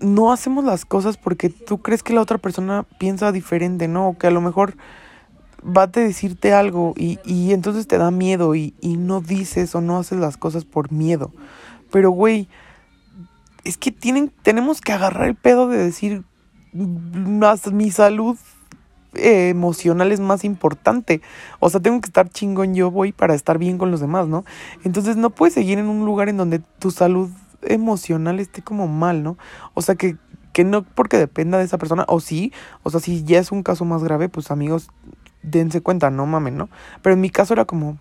no 0.00 0.32
hacemos 0.32 0.64
las 0.64 0.84
cosas 0.84 1.16
porque 1.16 1.48
tú 1.48 1.78
crees 1.78 2.02
que 2.02 2.12
la 2.12 2.20
otra 2.20 2.38
persona 2.38 2.84
piensa 2.98 3.32
diferente, 3.32 3.88
¿no? 3.88 4.08
O 4.08 4.18
que 4.18 4.26
a 4.26 4.30
lo 4.30 4.40
mejor 4.40 4.76
va 5.64 5.84
a 5.84 5.86
decirte 5.88 6.52
algo 6.52 6.94
y, 6.96 7.18
y 7.24 7.52
entonces 7.52 7.86
te 7.86 7.98
da 7.98 8.10
miedo 8.10 8.54
y, 8.54 8.74
y 8.80 8.96
no 8.96 9.20
dices 9.20 9.74
o 9.74 9.80
no 9.80 9.98
haces 9.98 10.18
las 10.18 10.36
cosas 10.36 10.64
por 10.64 10.92
miedo. 10.92 11.32
Pero, 11.90 12.10
güey, 12.10 12.48
es 13.64 13.76
que 13.76 13.90
tienen, 13.90 14.32
tenemos 14.42 14.80
que 14.80 14.92
agarrar 14.92 15.28
el 15.28 15.34
pedo 15.34 15.68
de 15.68 15.78
decir, 15.78 16.24
más 16.72 17.72
mi 17.72 17.90
salud 17.90 18.36
eh, 19.18 19.48
emocional 19.48 20.12
es 20.12 20.20
más 20.20 20.44
importante. 20.44 21.20
O 21.60 21.70
sea, 21.70 21.80
tengo 21.80 22.00
que 22.00 22.06
estar 22.06 22.28
chingón 22.28 22.74
yo 22.74 22.90
voy 22.90 23.12
para 23.12 23.34
estar 23.34 23.58
bien 23.58 23.78
con 23.78 23.90
los 23.90 24.00
demás, 24.00 24.28
¿no? 24.28 24.44
Entonces 24.84 25.16
no 25.16 25.30
puedes 25.30 25.54
seguir 25.54 25.78
en 25.78 25.86
un 25.86 26.04
lugar 26.04 26.28
en 26.28 26.36
donde 26.36 26.60
tu 26.78 26.90
salud 26.90 27.30
emocional 27.62 28.40
esté 28.40 28.62
como 28.62 28.88
mal, 28.88 29.22
¿no? 29.22 29.36
O 29.74 29.82
sea, 29.82 29.94
que, 29.94 30.16
que 30.52 30.64
no 30.64 30.82
porque 30.82 31.18
dependa 31.18 31.58
de 31.58 31.64
esa 31.64 31.78
persona, 31.78 32.04
o 32.08 32.20
sí, 32.20 32.52
o 32.82 32.90
sea, 32.90 33.00
si 33.00 33.24
ya 33.24 33.38
es 33.38 33.52
un 33.52 33.62
caso 33.62 33.84
más 33.84 34.02
grave, 34.02 34.28
pues 34.28 34.50
amigos, 34.50 34.88
dense 35.42 35.80
cuenta, 35.80 36.10
no 36.10 36.26
mamen, 36.26 36.56
¿no? 36.56 36.68
Pero 37.02 37.14
en 37.14 37.20
mi 37.20 37.30
caso 37.30 37.54
era 37.54 37.64
como, 37.64 37.98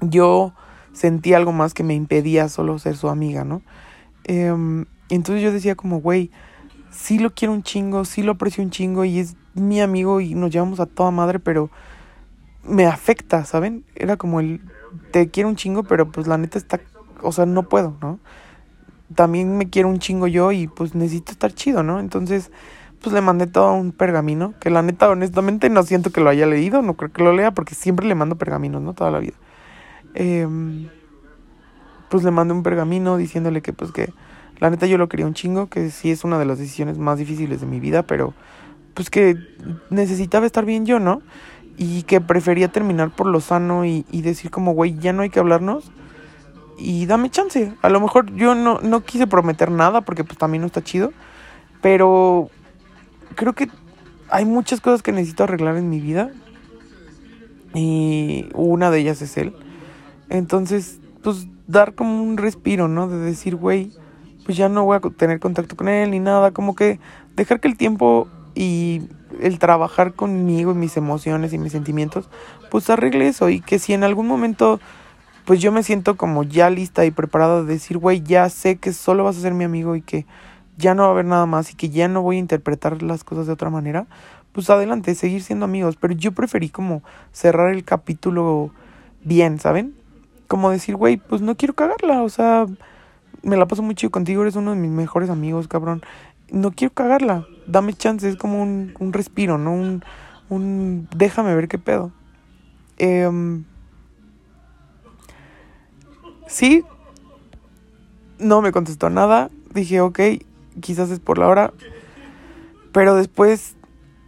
yo 0.00 0.52
sentí 0.92 1.34
algo 1.34 1.52
más 1.52 1.74
que 1.74 1.84
me 1.84 1.94
impedía 1.94 2.48
solo 2.48 2.78
ser 2.78 2.96
su 2.96 3.08
amiga, 3.08 3.44
¿no? 3.44 3.62
Em, 4.24 4.86
entonces 5.08 5.42
yo 5.42 5.52
decía 5.52 5.74
como, 5.74 6.00
güey, 6.00 6.30
sí 6.90 7.18
lo 7.18 7.34
quiero 7.34 7.52
un 7.52 7.62
chingo, 7.62 8.04
sí 8.04 8.22
lo 8.22 8.32
aprecio 8.32 8.62
un 8.62 8.70
chingo 8.70 9.04
y 9.04 9.18
es 9.18 9.36
mi 9.54 9.80
amigo 9.80 10.20
y 10.20 10.34
nos 10.34 10.50
llevamos 10.50 10.80
a 10.80 10.86
toda 10.86 11.10
madre, 11.10 11.38
pero 11.38 11.70
me 12.62 12.86
afecta, 12.86 13.44
¿saben? 13.44 13.84
Era 13.94 14.16
como 14.16 14.40
el, 14.40 14.60
te 15.10 15.30
quiero 15.30 15.48
un 15.48 15.56
chingo, 15.56 15.84
pero 15.84 16.10
pues 16.10 16.26
la 16.26 16.38
neta 16.38 16.58
está, 16.58 16.80
o 17.22 17.32
sea, 17.32 17.46
no 17.46 17.68
puedo, 17.68 17.96
¿no? 18.00 18.18
También 19.14 19.56
me 19.56 19.70
quiero 19.70 19.88
un 19.88 19.98
chingo 19.98 20.26
yo 20.26 20.52
y 20.52 20.66
pues 20.66 20.94
necesito 20.94 21.32
estar 21.32 21.52
chido, 21.52 21.82
¿no? 21.82 22.00
Entonces, 22.00 22.50
pues 23.00 23.14
le 23.14 23.20
mandé 23.20 23.46
todo 23.46 23.72
un 23.74 23.92
pergamino, 23.92 24.54
que 24.58 24.70
la 24.70 24.82
neta, 24.82 25.08
honestamente, 25.08 25.70
no 25.70 25.82
siento 25.84 26.10
que 26.10 26.20
lo 26.20 26.30
haya 26.30 26.46
leído, 26.46 26.82
no 26.82 26.94
creo 26.94 27.12
que 27.12 27.22
lo 27.22 27.32
lea, 27.32 27.52
porque 27.52 27.74
siempre 27.74 28.06
le 28.06 28.14
mando 28.14 28.36
pergaminos, 28.36 28.82
¿no? 28.82 28.94
Toda 28.94 29.10
la 29.10 29.20
vida. 29.20 29.34
Em, 30.14 30.88
pues 32.08 32.24
le 32.24 32.30
mandé 32.30 32.54
un 32.54 32.62
pergamino 32.62 33.16
diciéndole 33.16 33.62
que, 33.62 33.72
pues 33.72 33.92
que, 33.92 34.12
la 34.58 34.70
neta 34.70 34.86
yo 34.86 34.98
lo 34.98 35.08
quería 35.08 35.26
un 35.26 35.34
chingo, 35.34 35.68
que 35.68 35.90
sí 35.90 36.10
es 36.10 36.24
una 36.24 36.38
de 36.38 36.44
las 36.46 36.58
decisiones 36.58 36.98
más 36.98 37.18
difíciles 37.18 37.60
de 37.60 37.66
mi 37.66 37.80
vida, 37.80 38.02
pero 38.02 38.34
pues 38.94 39.10
que 39.10 39.36
necesitaba 39.90 40.46
estar 40.46 40.64
bien 40.64 40.86
yo, 40.86 40.98
¿no? 40.98 41.22
Y 41.76 42.04
que 42.04 42.20
prefería 42.20 42.68
terminar 42.68 43.10
por 43.14 43.26
lo 43.26 43.40
sano 43.40 43.84
y, 43.84 44.06
y 44.10 44.22
decir 44.22 44.50
como, 44.50 44.72
güey, 44.72 44.96
ya 44.98 45.12
no 45.12 45.22
hay 45.22 45.30
que 45.30 45.40
hablarnos 45.40 45.90
y 46.78 47.06
dame 47.06 47.30
chance. 47.30 47.72
A 47.82 47.88
lo 47.88 48.00
mejor 48.00 48.34
yo 48.34 48.54
no, 48.54 48.80
no 48.80 49.04
quise 49.04 49.26
prometer 49.26 49.70
nada 49.70 50.00
porque 50.02 50.24
pues 50.24 50.38
también 50.38 50.62
no 50.62 50.66
está 50.66 50.82
chido, 50.82 51.12
pero 51.82 52.50
creo 53.34 53.52
que 53.52 53.68
hay 54.30 54.44
muchas 54.44 54.80
cosas 54.80 55.02
que 55.02 55.12
necesito 55.12 55.44
arreglar 55.44 55.76
en 55.76 55.88
mi 55.88 56.00
vida 56.00 56.30
y 57.74 58.48
una 58.54 58.90
de 58.90 59.00
ellas 59.00 59.22
es 59.22 59.36
él. 59.36 59.54
Entonces, 60.28 60.98
pues 61.22 61.46
dar 61.66 61.94
como 61.94 62.22
un 62.22 62.36
respiro, 62.36 62.88
¿no? 62.88 63.08
De 63.08 63.18
decir, 63.18 63.56
güey, 63.56 63.92
pues 64.46 64.56
ya 64.56 64.68
no 64.68 64.84
voy 64.84 64.96
a 64.96 65.00
tener 65.00 65.40
contacto 65.40 65.76
con 65.76 65.88
él 65.88 66.12
ni 66.12 66.20
nada, 66.20 66.52
como 66.52 66.74
que 66.74 67.00
dejar 67.34 67.60
que 67.60 67.68
el 67.68 67.76
tiempo 67.76 68.28
y 68.54 69.02
el 69.40 69.58
trabajar 69.58 70.14
conmigo 70.14 70.70
y 70.70 70.76
mis 70.76 70.96
emociones 70.96 71.52
y 71.52 71.58
mis 71.58 71.72
sentimientos, 71.72 72.30
pues 72.70 72.88
arregle 72.88 73.28
eso 73.28 73.50
y 73.50 73.60
que 73.60 73.78
si 73.78 73.92
en 73.92 74.04
algún 74.04 74.28
momento 74.28 74.80
pues 75.44 75.60
yo 75.60 75.70
me 75.70 75.82
siento 75.82 76.16
como 76.16 76.42
ya 76.42 76.70
lista 76.70 77.04
y 77.04 77.12
preparada 77.12 77.62
de 77.62 77.72
decir, 77.74 77.98
güey, 77.98 78.20
ya 78.22 78.48
sé 78.48 78.76
que 78.76 78.92
solo 78.92 79.24
vas 79.24 79.36
a 79.36 79.40
ser 79.40 79.54
mi 79.54 79.64
amigo 79.64 79.94
y 79.94 80.02
que 80.02 80.26
ya 80.76 80.94
no 80.94 81.02
va 81.02 81.08
a 81.08 81.12
haber 81.12 81.24
nada 81.24 81.46
más 81.46 81.70
y 81.70 81.74
que 81.74 81.88
ya 81.88 82.08
no 82.08 82.22
voy 82.22 82.36
a 82.36 82.40
interpretar 82.40 83.02
las 83.02 83.22
cosas 83.22 83.46
de 83.46 83.52
otra 83.52 83.70
manera, 83.70 84.06
pues 84.52 84.70
adelante, 84.70 85.14
seguir 85.14 85.42
siendo 85.42 85.64
amigos. 85.64 85.96
Pero 85.96 86.14
yo 86.14 86.32
preferí 86.32 86.68
como 86.68 87.02
cerrar 87.32 87.72
el 87.72 87.84
capítulo 87.84 88.70
bien, 89.22 89.60
¿saben? 89.60 89.94
Como 90.48 90.70
decir, 90.70 90.96
güey, 90.96 91.16
pues 91.16 91.42
no 91.42 91.56
quiero 91.56 91.74
cagarla, 91.74 92.22
o 92.22 92.28
sea, 92.28 92.66
me 93.46 93.56
la 93.56 93.66
paso 93.66 93.82
muy 93.82 93.94
chido 93.94 94.10
contigo, 94.10 94.42
eres 94.42 94.56
uno 94.56 94.72
de 94.72 94.76
mis 94.76 94.90
mejores 94.90 95.30
amigos, 95.30 95.68
cabrón. 95.68 96.02
No 96.50 96.72
quiero 96.72 96.92
cagarla, 96.92 97.46
dame 97.66 97.94
chance, 97.94 98.28
es 98.28 98.36
como 98.36 98.60
un, 98.60 98.94
un 98.98 99.12
respiro, 99.12 99.56
¿no? 99.56 99.72
Un, 99.72 100.04
un 100.48 101.08
déjame 101.14 101.54
ver 101.54 101.68
qué 101.68 101.78
pedo. 101.78 102.12
Eh, 102.98 103.30
sí, 106.48 106.84
no 108.38 108.62
me 108.62 108.72
contestó 108.72 109.10
nada, 109.10 109.50
dije, 109.72 110.00
ok, 110.00 110.20
quizás 110.80 111.10
es 111.10 111.20
por 111.20 111.38
la 111.38 111.46
hora. 111.46 111.72
Pero 112.92 113.14
después 113.14 113.76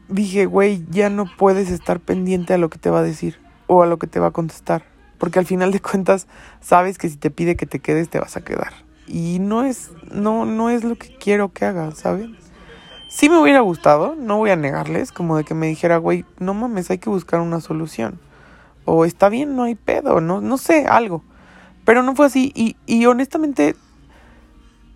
dije, 0.09 0.47
güey, 0.47 0.85
ya 0.91 1.11
no 1.11 1.27
puedes 1.39 1.71
estar 1.71 1.99
pendiente 1.99 2.55
a 2.55 2.59
lo 2.59 2.71
que 2.71 2.79
te 2.79 2.91
va 2.91 3.01
a 3.01 3.03
decir 3.03 3.39
o 3.67 3.83
a 3.83 3.87
lo 3.87 3.99
que 3.99 4.07
te 4.07 4.21
va 4.21 4.29
a 4.29 4.33
contestar. 4.33 4.85
Porque 5.19 5.41
al 5.41 5.47
final 5.47 5.73
de 5.73 5.81
cuentas 5.81 6.29
sabes 6.61 6.99
que 6.99 7.09
si 7.09 7.17
te 7.17 7.31
pide 7.31 7.57
que 7.57 7.67
te 7.67 7.81
quedes 7.81 8.09
te 8.09 8.21
vas 8.21 8.37
a 8.37 8.43
quedar. 8.43 8.88
Y 9.09 9.39
no 9.41 9.65
es, 9.65 9.91
no, 10.13 10.45
no 10.45 10.71
es 10.71 10.85
lo 10.85 10.97
que 10.97 11.17
quiero 11.17 11.53
que 11.53 11.65
hagas, 11.65 11.99
¿saben? 11.99 12.37
Sí 13.09 13.29
me 13.29 13.41
hubiera 13.41 13.61
gustado, 13.61 14.15
no 14.17 14.37
voy 14.37 14.51
a 14.51 14.57
negarles, 14.57 15.13
como 15.13 15.37
de 15.37 15.45
que 15.45 15.55
me 15.55 15.67
dijera, 15.67 15.97
güey, 15.97 16.25
no 16.39 16.55
mames, 16.55 16.91
hay 16.91 16.99
que 16.99 17.11
buscar 17.11 17.41
una 17.41 17.61
solución. 17.61 18.21
O 18.85 19.05
está 19.05 19.29
bien, 19.29 19.57
no 19.57 19.65
hay 19.65 19.75
pedo, 19.75 20.21
no, 20.21 20.41
no 20.41 20.59
sé, 20.59 20.87
algo. 20.87 21.25
Pero 21.85 22.03
no 22.03 22.15
fue 22.15 22.27
así 22.27 22.53
y, 22.55 22.77
y 22.87 23.07
honestamente 23.07 23.77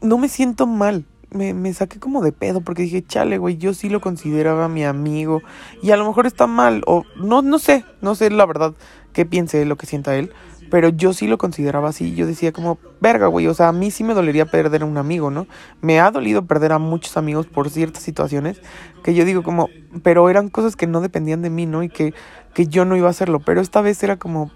no 0.02 0.18
me 0.18 0.28
siento 0.28 0.66
mal 0.66 1.06
me, 1.34 1.54
me 1.54 1.72
saqué 1.72 1.98
como 1.98 2.22
de 2.22 2.32
pedo 2.32 2.60
porque 2.60 2.82
dije, 2.82 3.04
chale, 3.04 3.38
güey, 3.38 3.56
yo 3.56 3.74
sí 3.74 3.88
lo 3.88 4.00
consideraba 4.00 4.68
mi 4.68 4.84
amigo 4.84 5.42
y 5.82 5.90
a 5.90 5.96
lo 5.96 6.06
mejor 6.06 6.26
está 6.26 6.46
mal 6.46 6.82
o 6.86 7.04
no, 7.16 7.42
no 7.42 7.58
sé, 7.58 7.84
no 8.00 8.14
sé 8.14 8.30
la 8.30 8.46
verdad 8.46 8.74
qué 9.12 9.26
piense 9.26 9.64
lo 9.64 9.76
que 9.76 9.86
sienta 9.86 10.16
él, 10.16 10.32
pero 10.72 10.88
yo 10.88 11.12
sí 11.12 11.26
lo 11.26 11.36
consideraba 11.36 11.90
así, 11.90 12.14
yo 12.14 12.26
decía 12.26 12.50
como, 12.50 12.78
verga, 12.98 13.26
güey, 13.26 13.46
o 13.46 13.52
sea, 13.52 13.68
a 13.68 13.72
mí 13.72 13.90
sí 13.90 14.04
me 14.04 14.14
dolería 14.14 14.46
perder 14.46 14.80
a 14.80 14.86
un 14.86 14.96
amigo, 14.96 15.30
¿no? 15.30 15.46
Me 15.82 16.00
ha 16.00 16.10
dolido 16.10 16.46
perder 16.46 16.72
a 16.72 16.78
muchos 16.78 17.18
amigos 17.18 17.46
por 17.46 17.68
ciertas 17.68 18.02
situaciones 18.02 18.58
que 19.04 19.12
yo 19.12 19.26
digo 19.26 19.42
como, 19.42 19.68
pero 20.02 20.30
eran 20.30 20.48
cosas 20.48 20.74
que 20.74 20.86
no 20.86 21.02
dependían 21.02 21.42
de 21.42 21.50
mí, 21.50 21.66
¿no? 21.66 21.82
Y 21.82 21.90
que, 21.90 22.14
que 22.54 22.68
yo 22.68 22.86
no 22.86 22.96
iba 22.96 23.08
a 23.08 23.10
hacerlo, 23.10 23.40
pero 23.40 23.60
esta 23.60 23.82
vez 23.82 24.02
era 24.02 24.16
como, 24.16 24.50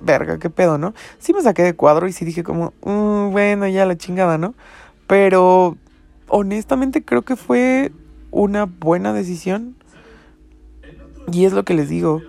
verga, 0.00 0.40
qué 0.40 0.50
pedo, 0.50 0.76
¿no? 0.76 0.92
Sí 1.20 1.32
me 1.32 1.40
saqué 1.40 1.62
de 1.62 1.74
cuadro 1.74 2.08
y 2.08 2.12
sí 2.12 2.24
dije 2.24 2.42
como, 2.42 2.72
mm, 2.82 3.30
bueno, 3.30 3.68
ya 3.68 3.86
la 3.86 3.96
chingada, 3.96 4.38
¿no? 4.38 4.56
Pero 5.06 5.76
honestamente 6.26 7.04
creo 7.04 7.22
que 7.22 7.36
fue 7.36 7.92
una 8.32 8.64
buena 8.64 9.12
decisión. 9.12 9.76
Y 11.32 11.44
es 11.44 11.52
lo 11.52 11.62
que 11.62 11.74
les 11.74 11.88
digo. 11.88 12.22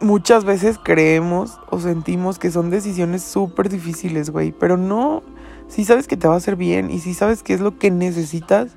Muchas 0.00 0.44
veces 0.44 0.78
creemos 0.82 1.58
o 1.70 1.78
sentimos 1.78 2.38
que 2.38 2.50
son 2.50 2.70
decisiones 2.70 3.22
súper 3.22 3.68
difíciles, 3.68 4.30
güey. 4.30 4.52
Pero 4.52 4.76
no. 4.76 5.22
Si 5.68 5.84
sabes 5.84 6.08
que 6.08 6.16
te 6.16 6.26
va 6.26 6.34
a 6.34 6.38
hacer 6.38 6.56
bien 6.56 6.90
y 6.90 6.98
si 7.00 7.14
sabes 7.14 7.42
que 7.42 7.54
es 7.54 7.60
lo 7.60 7.78
que 7.78 7.90
necesitas, 7.90 8.72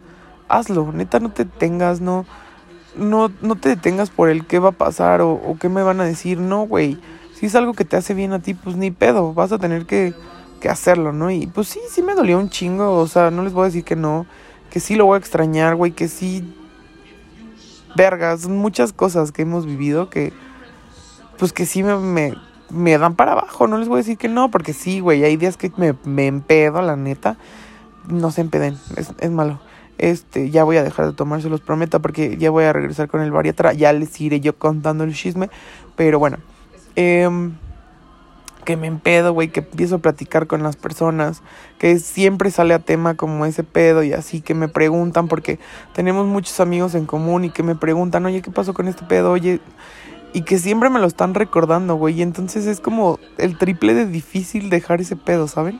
hazlo. 0.47 0.91
Neta, 0.91 1.19
no 1.19 1.31
te 1.31 1.45
detengas, 1.45 2.01
no. 2.01 2.25
No, 2.95 3.31
no 3.41 3.55
te 3.55 3.69
detengas 3.69 4.11
por 4.11 4.29
el 4.29 4.45
qué 4.45 4.59
va 4.59 4.69
a 4.69 4.73
pasar 4.73 5.21
o, 5.21 5.31
o 5.31 5.57
qué 5.59 5.69
me 5.69 5.81
van 5.81 6.01
a 6.01 6.05
decir. 6.05 6.39
No, 6.39 6.67
güey. 6.67 6.99
Si 7.33 7.47
es 7.47 7.55
algo 7.55 7.73
que 7.73 7.85
te 7.85 7.97
hace 7.97 8.13
bien 8.13 8.33
a 8.33 8.39
ti, 8.39 8.53
pues 8.53 8.75
ni 8.75 8.91
pedo. 8.91 9.33
Vas 9.33 9.51
a 9.51 9.57
tener 9.57 9.85
que 9.85 10.13
que 10.63 10.69
hacerlo, 10.69 11.11
¿no? 11.11 11.29
Y 11.29 11.45
pues 11.45 11.67
sí, 11.67 11.81
sí 11.89 12.01
me 12.01 12.15
dolió 12.15 12.39
un 12.39 12.49
chingo, 12.49 12.97
o 12.97 13.05
sea, 13.05 13.31
no 13.31 13.43
les 13.43 13.51
voy 13.51 13.63
a 13.63 13.65
decir 13.65 13.83
que 13.83 13.97
no, 13.97 14.25
que 14.69 14.79
sí 14.79 14.95
lo 14.95 15.05
voy 15.05 15.15
a 15.15 15.19
extrañar, 15.19 15.75
güey, 15.75 15.91
que 15.91 16.07
sí... 16.07 16.55
Vergas, 17.97 18.47
muchas 18.47 18.93
cosas 18.93 19.33
que 19.33 19.41
hemos 19.41 19.65
vivido 19.65 20.09
que... 20.09 20.31
Pues 21.37 21.53
que 21.53 21.65
sí 21.65 21.83
me, 21.83 22.35
me, 22.69 22.97
dan 22.97 23.15
para 23.15 23.33
abajo, 23.33 23.67
no 23.67 23.77
les 23.77 23.87
voy 23.87 23.97
a 23.97 23.97
decir 24.03 24.17
que 24.17 24.29
no, 24.29 24.51
porque 24.51 24.73
sí, 24.73 24.99
güey, 24.99 25.23
hay 25.23 25.37
días 25.37 25.57
que 25.57 25.71
me, 25.77 25.95
me 26.03 26.27
empedo, 26.27 26.81
la 26.81 26.95
neta. 26.95 27.37
No 28.07 28.31
se 28.31 28.41
empeden, 28.41 28.77
es, 28.95 29.13
es 29.19 29.31
malo. 29.31 29.59
Este, 29.97 30.49
ya 30.49 30.63
voy 30.63 30.77
a 30.77 30.83
dejar 30.83 31.05
de 31.05 31.13
tomar, 31.13 31.41
se 31.41 31.49
los 31.49 31.61
prometo, 31.61 32.01
porque 32.01 32.37
ya 32.37 32.49
voy 32.49 32.65
a 32.65 32.73
regresar 32.73 33.07
con 33.07 33.21
el 33.21 33.31
bariatra. 33.31 33.73
Ya 33.73 33.93
les 33.93 34.19
iré 34.19 34.39
yo 34.39 34.57
contando 34.57 35.03
el 35.03 35.13
chisme. 35.13 35.49
Pero 35.95 36.19
bueno, 36.19 36.37
eh, 36.95 37.29
que 38.63 38.77
me 38.77 38.87
empedo, 38.87 39.33
güey, 39.33 39.49
que 39.49 39.59
empiezo 39.59 39.95
a 39.95 39.99
platicar 39.99 40.47
con 40.47 40.63
las 40.63 40.75
personas, 40.75 41.41
que 41.77 41.99
siempre 41.99 42.51
sale 42.51 42.73
a 42.73 42.79
tema 42.79 43.15
como 43.15 43.45
ese 43.45 43.63
pedo 43.63 44.03
y 44.03 44.13
así, 44.13 44.41
que 44.41 44.53
me 44.53 44.67
preguntan, 44.67 45.27
porque 45.27 45.59
tenemos 45.93 46.25
muchos 46.25 46.59
amigos 46.59 46.95
en 46.95 47.05
común 47.05 47.45
y 47.45 47.49
que 47.49 47.63
me 47.63 47.75
preguntan, 47.75 48.25
oye, 48.25 48.41
¿qué 48.41 48.51
pasó 48.51 48.73
con 48.73 48.87
este 48.87 49.05
pedo? 49.05 49.31
Oye, 49.31 49.59
y 50.33 50.41
que 50.41 50.57
siempre 50.57 50.89
me 50.89 50.99
lo 50.99 51.05
están 51.05 51.35
recordando, 51.35 51.95
güey, 51.95 52.19
y 52.19 52.21
entonces 52.23 52.65
es 52.65 52.79
como 52.79 53.19
el 53.37 53.57
triple 53.57 53.93
de 53.93 54.07
difícil 54.07 54.71
dejar 54.71 54.99
ese 54.99 55.15
pedo, 55.15 55.47
¿saben? 55.47 55.79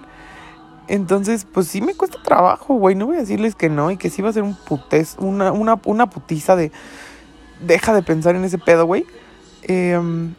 Entonces, 0.88 1.46
pues 1.52 1.68
sí 1.68 1.82
me 1.82 1.96
cuesta 1.96 2.22
trabajo, 2.22 2.76
güey, 2.76 2.96
no 2.96 3.08
voy 3.08 3.18
a 3.18 3.22
decirles 3.22 3.56
que 3.56 3.70
no 3.70 3.90
y 3.90 3.98
que 3.98 4.12
sí 4.12 4.22
va 4.22 4.30
a 4.30 4.34
ser 4.34 4.44
un 4.44 4.56
putez, 4.56 5.16
una, 5.18 5.52
una, 5.52 5.80
una 5.86 6.10
putiza 6.10 6.56
de, 6.56 6.72
deja 7.66 7.96
de 7.96 8.04
pensar 8.04 8.36
en 8.36 8.44
ese 8.44 8.60
pedo, 8.60 8.86
güey. 8.86 9.06
Em, 9.64 10.36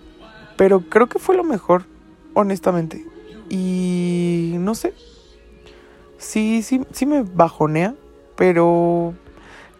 pero 0.56 0.80
creo 0.80 1.08
que 1.08 1.18
fue 1.18 1.34
lo 1.34 1.44
mejor 1.44 1.86
honestamente. 2.34 3.04
Y 3.48 4.54
no 4.58 4.74
sé. 4.76 4.94
Sí, 6.18 6.62
sí, 6.62 6.82
sí 6.92 7.04
me 7.04 7.22
bajonea, 7.22 7.94
pero 8.36 9.14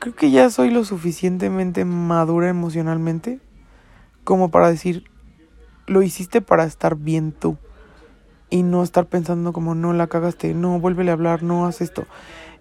creo 0.01 0.15
que 0.15 0.31
ya 0.31 0.51
soy 0.51 0.71
lo 0.71 0.85
suficientemente 0.85 1.85
madura 1.85 2.49
emocionalmente 2.49 3.39
como 4.25 4.51
para 4.51 4.69
decir, 4.69 5.05
lo 5.87 6.03
hiciste 6.03 6.41
para 6.41 6.65
estar 6.65 6.97
bien 6.97 7.33
tú. 7.33 7.57
Y 8.51 8.63
no 8.63 8.83
estar 8.83 9.07
pensando 9.07 9.53
como, 9.53 9.75
no, 9.75 9.93
la 9.93 10.07
cagaste, 10.07 10.55
no, 10.55 10.79
vuélvele 10.81 11.11
a 11.11 11.15
hablar, 11.15 11.43
no, 11.43 11.67
haz 11.67 11.81
esto. 11.81 12.07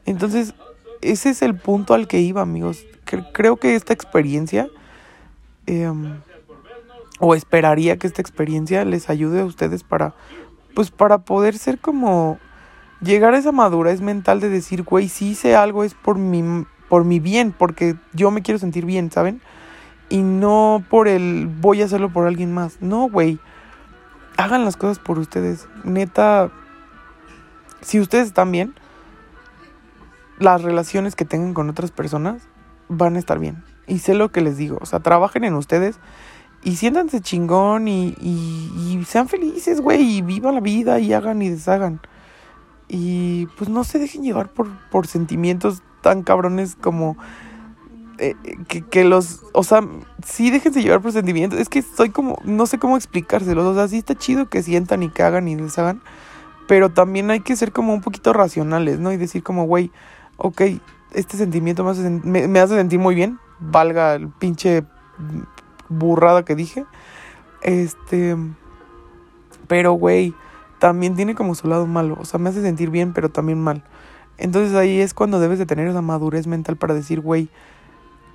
Entonces, 0.05 0.53
ese 1.01 1.29
es 1.29 1.41
el 1.41 1.55
punto 1.55 1.93
al 1.93 2.07
que 2.07 2.19
iba, 2.19 2.41
amigos. 2.41 2.85
Creo 3.33 3.57
que 3.57 3.75
esta 3.75 3.93
experiencia... 3.93 4.69
Eh, 5.65 5.91
o 7.19 7.35
esperaría 7.35 7.97
que 7.97 8.07
esta 8.07 8.21
experiencia 8.21 8.83
les 8.83 9.09
ayude 9.09 9.39
a 9.39 9.45
ustedes 9.45 9.83
para, 9.83 10.13
pues 10.73 10.91
para 10.91 11.19
poder 11.19 11.57
ser 11.57 11.79
como, 11.79 12.37
llegar 13.03 13.33
a 13.33 13.37
esa 13.37 13.51
madurez 13.51 14.01
mental 14.01 14.39
de 14.39 14.49
decir, 14.49 14.83
güey, 14.83 15.09
si 15.09 15.29
hice 15.29 15.55
algo 15.55 15.83
es 15.83 15.93
por 15.93 16.17
mi, 16.17 16.65
por 16.89 17.05
mi 17.05 17.19
bien, 17.19 17.53
porque 17.57 17.95
yo 18.13 18.31
me 18.31 18.41
quiero 18.41 18.59
sentir 18.59 18.85
bien, 18.85 19.11
¿saben? 19.11 19.41
Y 20.13 20.21
no 20.21 20.83
por 20.91 21.07
el, 21.07 21.47
voy 21.47 21.81
a 21.81 21.85
hacerlo 21.85 22.13
por 22.13 22.27
alguien 22.27 22.53
más. 22.53 22.77
No, 22.81 23.09
güey, 23.09 23.39
hagan 24.37 24.63
las 24.63 24.77
cosas 24.77 24.99
por 24.99 25.17
ustedes. 25.17 25.67
Neta, 25.83 26.51
si 27.81 27.99
ustedes 27.99 28.27
están 28.27 28.51
bien, 28.51 28.75
las 30.37 30.61
relaciones 30.61 31.15
que 31.15 31.25
tengan 31.25 31.55
con 31.55 31.67
otras 31.67 31.89
personas 31.89 32.43
van 32.89 33.15
a 33.15 33.19
estar 33.19 33.39
bien. 33.39 33.63
Y 33.87 33.97
sé 33.97 34.13
lo 34.13 34.31
que 34.31 34.41
les 34.41 34.55
digo, 34.55 34.77
o 34.81 34.85
sea, 34.85 34.99
trabajen 34.99 35.45
en 35.45 35.55
ustedes 35.55 35.99
y 36.63 36.75
siéntanse 36.75 37.19
chingón 37.19 37.87
y, 37.87 38.15
y, 38.21 39.03
sean 39.07 39.27
felices, 39.27 39.81
güey, 39.81 40.17
y 40.17 40.21
vivan 40.21 40.53
la 40.53 40.61
vida 40.61 40.99
y 40.99 41.11
hagan 41.13 41.41
y 41.41 41.49
deshagan. 41.49 42.01
Y 42.87 43.47
pues 43.57 43.67
no 43.67 43.83
se 43.83 43.97
dejen 43.97 44.21
llevar 44.21 44.49
por, 44.49 44.67
por 44.91 45.07
sentimientos 45.07 45.81
tan 46.01 46.21
cabrones 46.21 46.75
como 46.75 47.17
eh, 48.23 48.35
que, 48.67 48.81
que, 48.81 49.03
los, 49.03 49.41
o 49.53 49.63
sea, 49.63 49.81
sí 50.25 50.49
déjense 50.49 50.81
llevar 50.81 51.01
por 51.01 51.11
sentimientos. 51.11 51.59
Es 51.59 51.67
que 51.67 51.81
soy 51.81 52.09
como, 52.09 52.39
no 52.45 52.65
sé 52.65 52.79
cómo 52.79 52.95
explicárselos. 52.95 53.65
O 53.65 53.75
sea, 53.75 53.87
sí 53.87 53.97
está 53.97 54.15
chido 54.15 54.49
que 54.49 54.63
sientan 54.63 55.03
y 55.03 55.09
que 55.09 55.23
hagan 55.23 55.47
y 55.47 55.55
deshagan. 55.55 56.01
Pero 56.67 56.89
también 56.89 57.29
hay 57.31 57.41
que 57.41 57.55
ser 57.55 57.71
como 57.73 57.93
un 57.93 58.01
poquito 58.01 58.31
racionales, 58.31 58.99
¿no? 58.99 59.11
Y 59.11 59.17
decir 59.17 59.43
como, 59.43 59.65
güey, 59.65 59.91
ok, 60.37 60.61
este 61.13 61.37
sentimiento 61.37 61.83
me 61.83 61.91
hace, 61.91 62.09
me 62.09 62.59
hace 62.59 62.75
sentir 62.75 62.99
muy 62.99 63.13
bien. 63.13 63.39
Valga 63.59 64.15
el 64.15 64.29
pinche 64.29 64.83
burrada 65.89 66.45
que 66.45 66.55
dije. 66.55 66.85
Este. 67.61 68.37
Pero, 69.67 69.93
güey, 69.93 70.33
también 70.79 71.15
tiene 71.15 71.35
como 71.35 71.55
su 71.55 71.67
lado 71.67 71.87
malo. 71.87 72.17
O 72.19 72.25
sea, 72.25 72.39
me 72.39 72.49
hace 72.49 72.61
sentir 72.61 72.89
bien, 72.89 73.13
pero 73.13 73.29
también 73.29 73.61
mal. 73.61 73.83
Entonces 74.37 74.75
ahí 74.75 74.99
es 74.99 75.13
cuando 75.13 75.39
debes 75.39 75.59
de 75.59 75.65
tener 75.65 75.87
esa 75.87 76.01
madurez 76.01 76.47
mental 76.47 76.75
para 76.75 76.93
decir, 76.93 77.21
güey, 77.21 77.49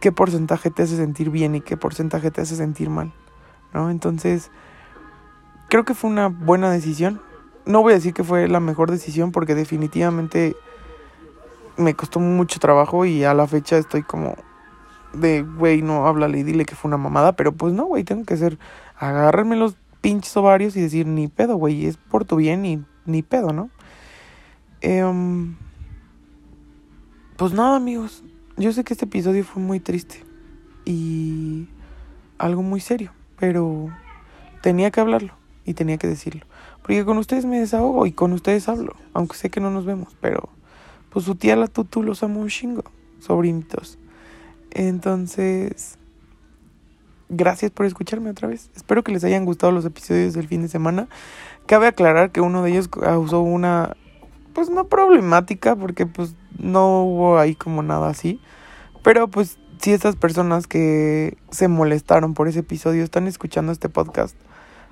qué 0.01 0.13
porcentaje 0.13 0.71
te 0.71 0.83
hace 0.83 0.97
sentir 0.97 1.31
bien 1.31 1.55
y 1.55 1.61
qué 1.61 1.77
porcentaje 1.77 2.31
te 2.31 2.41
hace 2.41 2.57
sentir 2.57 2.91
mal. 2.91 3.13
¿No? 3.75 3.91
Entonces, 3.91 4.51
creo 5.69 5.85
que 5.85 5.95
fue 5.95 6.11
una 6.11 6.29
buena 6.29 6.71
decisión. 6.71 7.21
No 7.67 7.83
voy 7.83 7.93
a 7.93 7.97
decir 7.97 8.15
que 8.15 8.25
fue 8.25 8.49
la 8.49 8.61
mejor 8.61 8.91
decisión 8.91 9.31
porque 9.33 9.55
definitivamente 9.55 10.57
me 11.77 11.95
costó 11.95 12.19
mucho 12.19 12.59
trabajo 12.59 13.05
y 13.05 13.25
a 13.25 13.35
la 13.35 13.47
fecha 13.47 13.77
estoy 13.77 14.03
como 14.03 14.37
de, 15.13 15.43
güey, 15.43 15.83
no, 15.83 16.07
háblale 16.07 16.39
y 16.39 16.43
dile 16.43 16.65
que 16.65 16.75
fue 16.75 16.89
una 16.89 16.97
mamada, 16.97 17.33
pero 17.33 17.53
pues 17.53 17.73
no, 17.73 17.87
güey, 17.87 18.05
tengo 18.05 18.25
que 18.25 18.35
hacer, 18.35 18.59
agárrenme 18.97 19.57
los 19.57 19.77
pinches 20.01 20.37
ovarios 20.37 20.77
y 20.77 20.83
decir, 20.83 21.07
ni 21.07 21.29
pedo, 21.29 21.57
güey, 21.57 21.87
es 21.87 21.97
por 21.97 22.25
tu 22.25 22.37
bien 22.37 22.67
y 22.67 22.85
ni 23.07 23.23
pedo, 23.23 23.53
¿no? 23.53 23.71
Em, 24.81 25.57
pues 27.37 27.53
nada, 27.53 27.77
amigos, 27.77 28.23
yo 28.59 28.73
sé 28.73 28.85
que 28.85 28.93
este 28.93 29.05
episodio 29.05 29.45
fue 29.45 29.63
muy 29.63 29.81
triste 29.81 30.25
y 30.85 31.69
algo 32.39 32.63
muy 32.63 32.81
serio, 32.81 33.13
pero 33.39 33.89
tenía 34.63 34.91
que 34.91 35.01
hablarlo 35.01 35.35
y 35.65 35.75
tenía 35.75 35.97
que 35.97 36.09
decirlo. 36.09 36.45
Porque 36.83 37.05
con 37.05 37.19
ustedes 37.19 37.45
me 37.45 37.61
desahogo 37.61 38.07
y 38.07 38.13
con 38.13 38.33
ustedes 38.33 38.69
hablo, 38.69 38.97
aunque 39.13 39.37
sé 39.37 39.51
que 39.51 39.61
no 39.61 39.71
nos 39.71 39.85
vemos, 39.85 40.17
pero 40.21 40.49
pues 41.11 41.25
su 41.25 41.37
tía 41.37 41.55
la 41.57 41.69
tutu 41.69 42.03
los 42.03 42.23
amo 42.23 42.41
un 42.41 42.49
chingo, 42.49 42.85
sobrinitos. 43.21 43.99
Entonces, 44.71 45.99
gracias 47.29 47.71
por 47.71 47.87
escucharme 47.87 48.31
otra 48.31 48.49
vez. 48.49 48.71
Espero 48.75 49.05
que 49.05 49.13
les 49.13 49.25
hayan 49.25 49.45
gustado 49.45 49.73
los 49.73 49.85
episodios 49.85 50.35
del 50.35 50.49
fin 50.49 50.63
de 50.63 50.69
semana. 50.69 51.09
Cabe 51.67 51.87
aclarar 51.87 52.33
que 52.33 52.41
uno 52.41 52.63
de 52.63 52.71
ellos 52.71 52.89
causó 52.89 53.41
una, 53.41 53.97
pues 54.59 54.71
no 54.71 54.89
problemática, 54.89 55.77
porque 55.77 56.05
pues 56.05 56.35
no 56.59 57.05
hubo 57.05 57.39
ahí 57.39 57.55
como 57.55 57.85
nada 57.85 58.09
así. 58.09 58.41
Pero 59.05 59.29
pues 59.29 59.57
si 59.81 59.93
estas 59.93 60.17
personas 60.17 60.67
que 60.67 61.39
se 61.53 61.69
molestaron 61.69 62.35
por 62.35 62.49
ese 62.49 62.59
episodio 62.59 63.05
están 63.05 63.29
escuchando 63.29 63.71
este 63.71 63.89
podcast, 63.89 64.35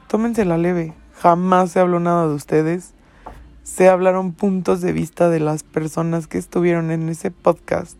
tómense 0.06 0.44
la 0.44 0.56
leve. 0.56 0.94
Jamás 1.14 1.72
se 1.72 1.80
habló 1.80 1.98
nada 1.98 2.28
de 2.28 2.34
ustedes. 2.34 2.94
Se 3.64 3.88
hablaron 3.88 4.34
puntos 4.34 4.82
de 4.82 4.92
vista 4.92 5.30
de 5.30 5.40
las 5.40 5.64
personas 5.64 6.28
que 6.28 6.38
estuvieron 6.38 6.92
en 6.92 7.08
ese 7.08 7.32
podcast. 7.32 7.98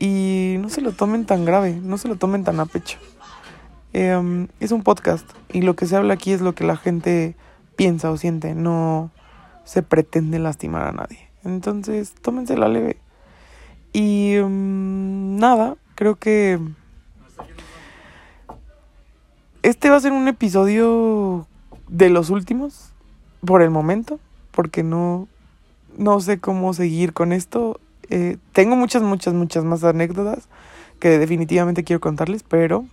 Y 0.00 0.56
no 0.58 0.70
se 0.70 0.80
lo 0.80 0.90
tomen 0.90 1.24
tan 1.24 1.44
grave, 1.44 1.78
no 1.80 1.98
se 1.98 2.08
lo 2.08 2.16
tomen 2.16 2.42
tan 2.42 2.58
a 2.58 2.66
pecho. 2.66 2.98
Em, 3.92 4.48
es 4.58 4.72
un 4.72 4.82
podcast 4.82 5.30
y 5.52 5.62
lo 5.62 5.76
que 5.76 5.86
se 5.86 5.94
habla 5.94 6.14
aquí 6.14 6.32
es 6.32 6.40
lo 6.40 6.56
que 6.56 6.64
la 6.64 6.76
gente 6.76 7.36
piensa 7.76 8.10
o 8.10 8.16
siente, 8.16 8.56
no 8.56 9.12
se 9.64 9.82
pretende 9.82 10.38
lastimar 10.38 10.82
a 10.84 10.92
nadie. 10.92 11.28
Entonces, 11.44 12.14
tómense 12.14 12.56
la 12.56 12.68
leve. 12.68 12.96
Y 13.92 14.34
em, 14.34 15.36
nada, 15.36 15.76
creo 15.94 16.16
que 16.16 16.58
este 19.62 19.90
va 19.90 19.96
a 19.96 20.00
ser 20.00 20.12
un 20.12 20.28
episodio 20.28 21.46
de 21.88 22.10
los 22.10 22.30
últimos 22.30 22.92
por 23.44 23.62
el 23.62 23.70
momento, 23.70 24.18
porque 24.50 24.82
no 24.82 25.28
no 25.96 26.20
sé 26.20 26.38
cómo 26.38 26.74
seguir 26.74 27.12
con 27.12 27.32
esto. 27.32 27.80
Eh, 28.10 28.38
tengo 28.52 28.76
muchas, 28.76 29.02
muchas, 29.02 29.34
muchas 29.34 29.64
más 29.64 29.84
anécdotas 29.84 30.48
que 31.00 31.18
definitivamente 31.18 31.84
quiero 31.84 32.00
contarles, 32.00 32.42
pero 32.42 32.84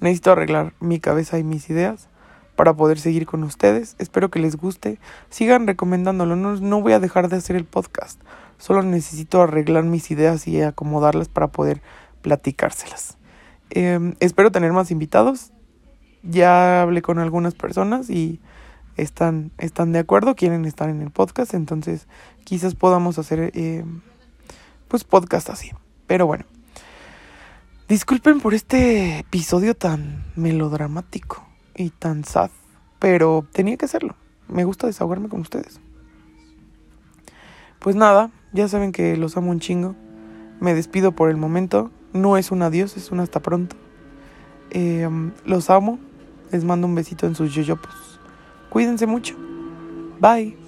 necesito 0.00 0.32
arreglar 0.32 0.72
mi 0.80 1.00
cabeza 1.00 1.38
y 1.38 1.44
mis 1.44 1.68
ideas 1.70 2.08
para 2.56 2.74
poder 2.74 2.98
seguir 2.98 3.26
con 3.26 3.44
ustedes. 3.44 3.94
Espero 3.98 4.30
que 4.30 4.40
les 4.40 4.56
guste. 4.56 4.98
Sigan 5.30 5.66
recomendándolo. 5.66 6.34
No, 6.34 6.56
no 6.56 6.80
voy 6.80 6.94
a 6.94 7.00
dejar 7.00 7.28
de 7.28 7.36
hacer 7.36 7.54
el 7.54 7.64
podcast. 7.64 8.20
Solo 8.58 8.82
necesito 8.82 9.42
arreglar 9.42 9.84
mis 9.84 10.10
ideas 10.10 10.48
y 10.48 10.62
acomodarlas 10.62 11.28
para 11.28 11.48
poder 11.48 11.82
platicárselas. 12.22 13.18
Em, 13.70 14.14
espero 14.20 14.50
tener 14.50 14.72
más 14.72 14.90
invitados. 14.90 15.52
Ya 16.22 16.82
hablé 16.82 17.02
con 17.02 17.18
algunas 17.18 17.54
personas 17.54 18.10
y 18.10 18.40
están, 18.96 19.52
están 19.58 19.92
de 19.92 20.00
acuerdo, 20.00 20.34
quieren 20.34 20.64
estar 20.64 20.88
en 20.88 21.02
el 21.02 21.10
podcast, 21.10 21.54
entonces 21.54 22.08
quizás 22.44 22.74
podamos 22.74 23.18
hacer 23.18 23.52
eh, 23.54 23.84
pues 24.88 25.04
podcast 25.04 25.50
así. 25.50 25.70
Pero 26.06 26.26
bueno, 26.26 26.44
disculpen 27.88 28.40
por 28.40 28.54
este 28.54 29.20
episodio 29.20 29.76
tan 29.76 30.24
melodramático 30.34 31.45
y 31.76 31.90
tan 31.90 32.24
sad, 32.24 32.50
pero 32.98 33.46
tenía 33.52 33.76
que 33.76 33.84
hacerlo. 33.84 34.14
me 34.48 34.64
gusta 34.64 34.86
desahogarme 34.86 35.28
con 35.28 35.40
ustedes. 35.40 35.80
Pues 37.80 37.94
nada, 37.94 38.30
ya 38.52 38.68
saben 38.68 38.92
que 38.92 39.16
los 39.16 39.36
amo 39.36 39.50
un 39.50 39.60
chingo. 39.60 39.94
Me 40.60 40.74
despido 40.74 41.12
por 41.12 41.30
el 41.30 41.36
momento. 41.36 41.90
No 42.12 42.36
es 42.36 42.50
un 42.50 42.62
adiós, 42.62 42.96
es 42.96 43.10
un 43.10 43.20
hasta 43.20 43.40
pronto. 43.40 43.76
Eh, 44.70 45.08
los 45.44 45.70
amo. 45.70 45.98
Les 46.50 46.64
mando 46.64 46.86
un 46.86 46.94
besito 46.94 47.26
en 47.26 47.34
sus 47.34 47.54
yoyopos. 47.54 48.20
Cuídense 48.70 49.06
mucho. 49.06 49.36
Bye. 50.20 50.65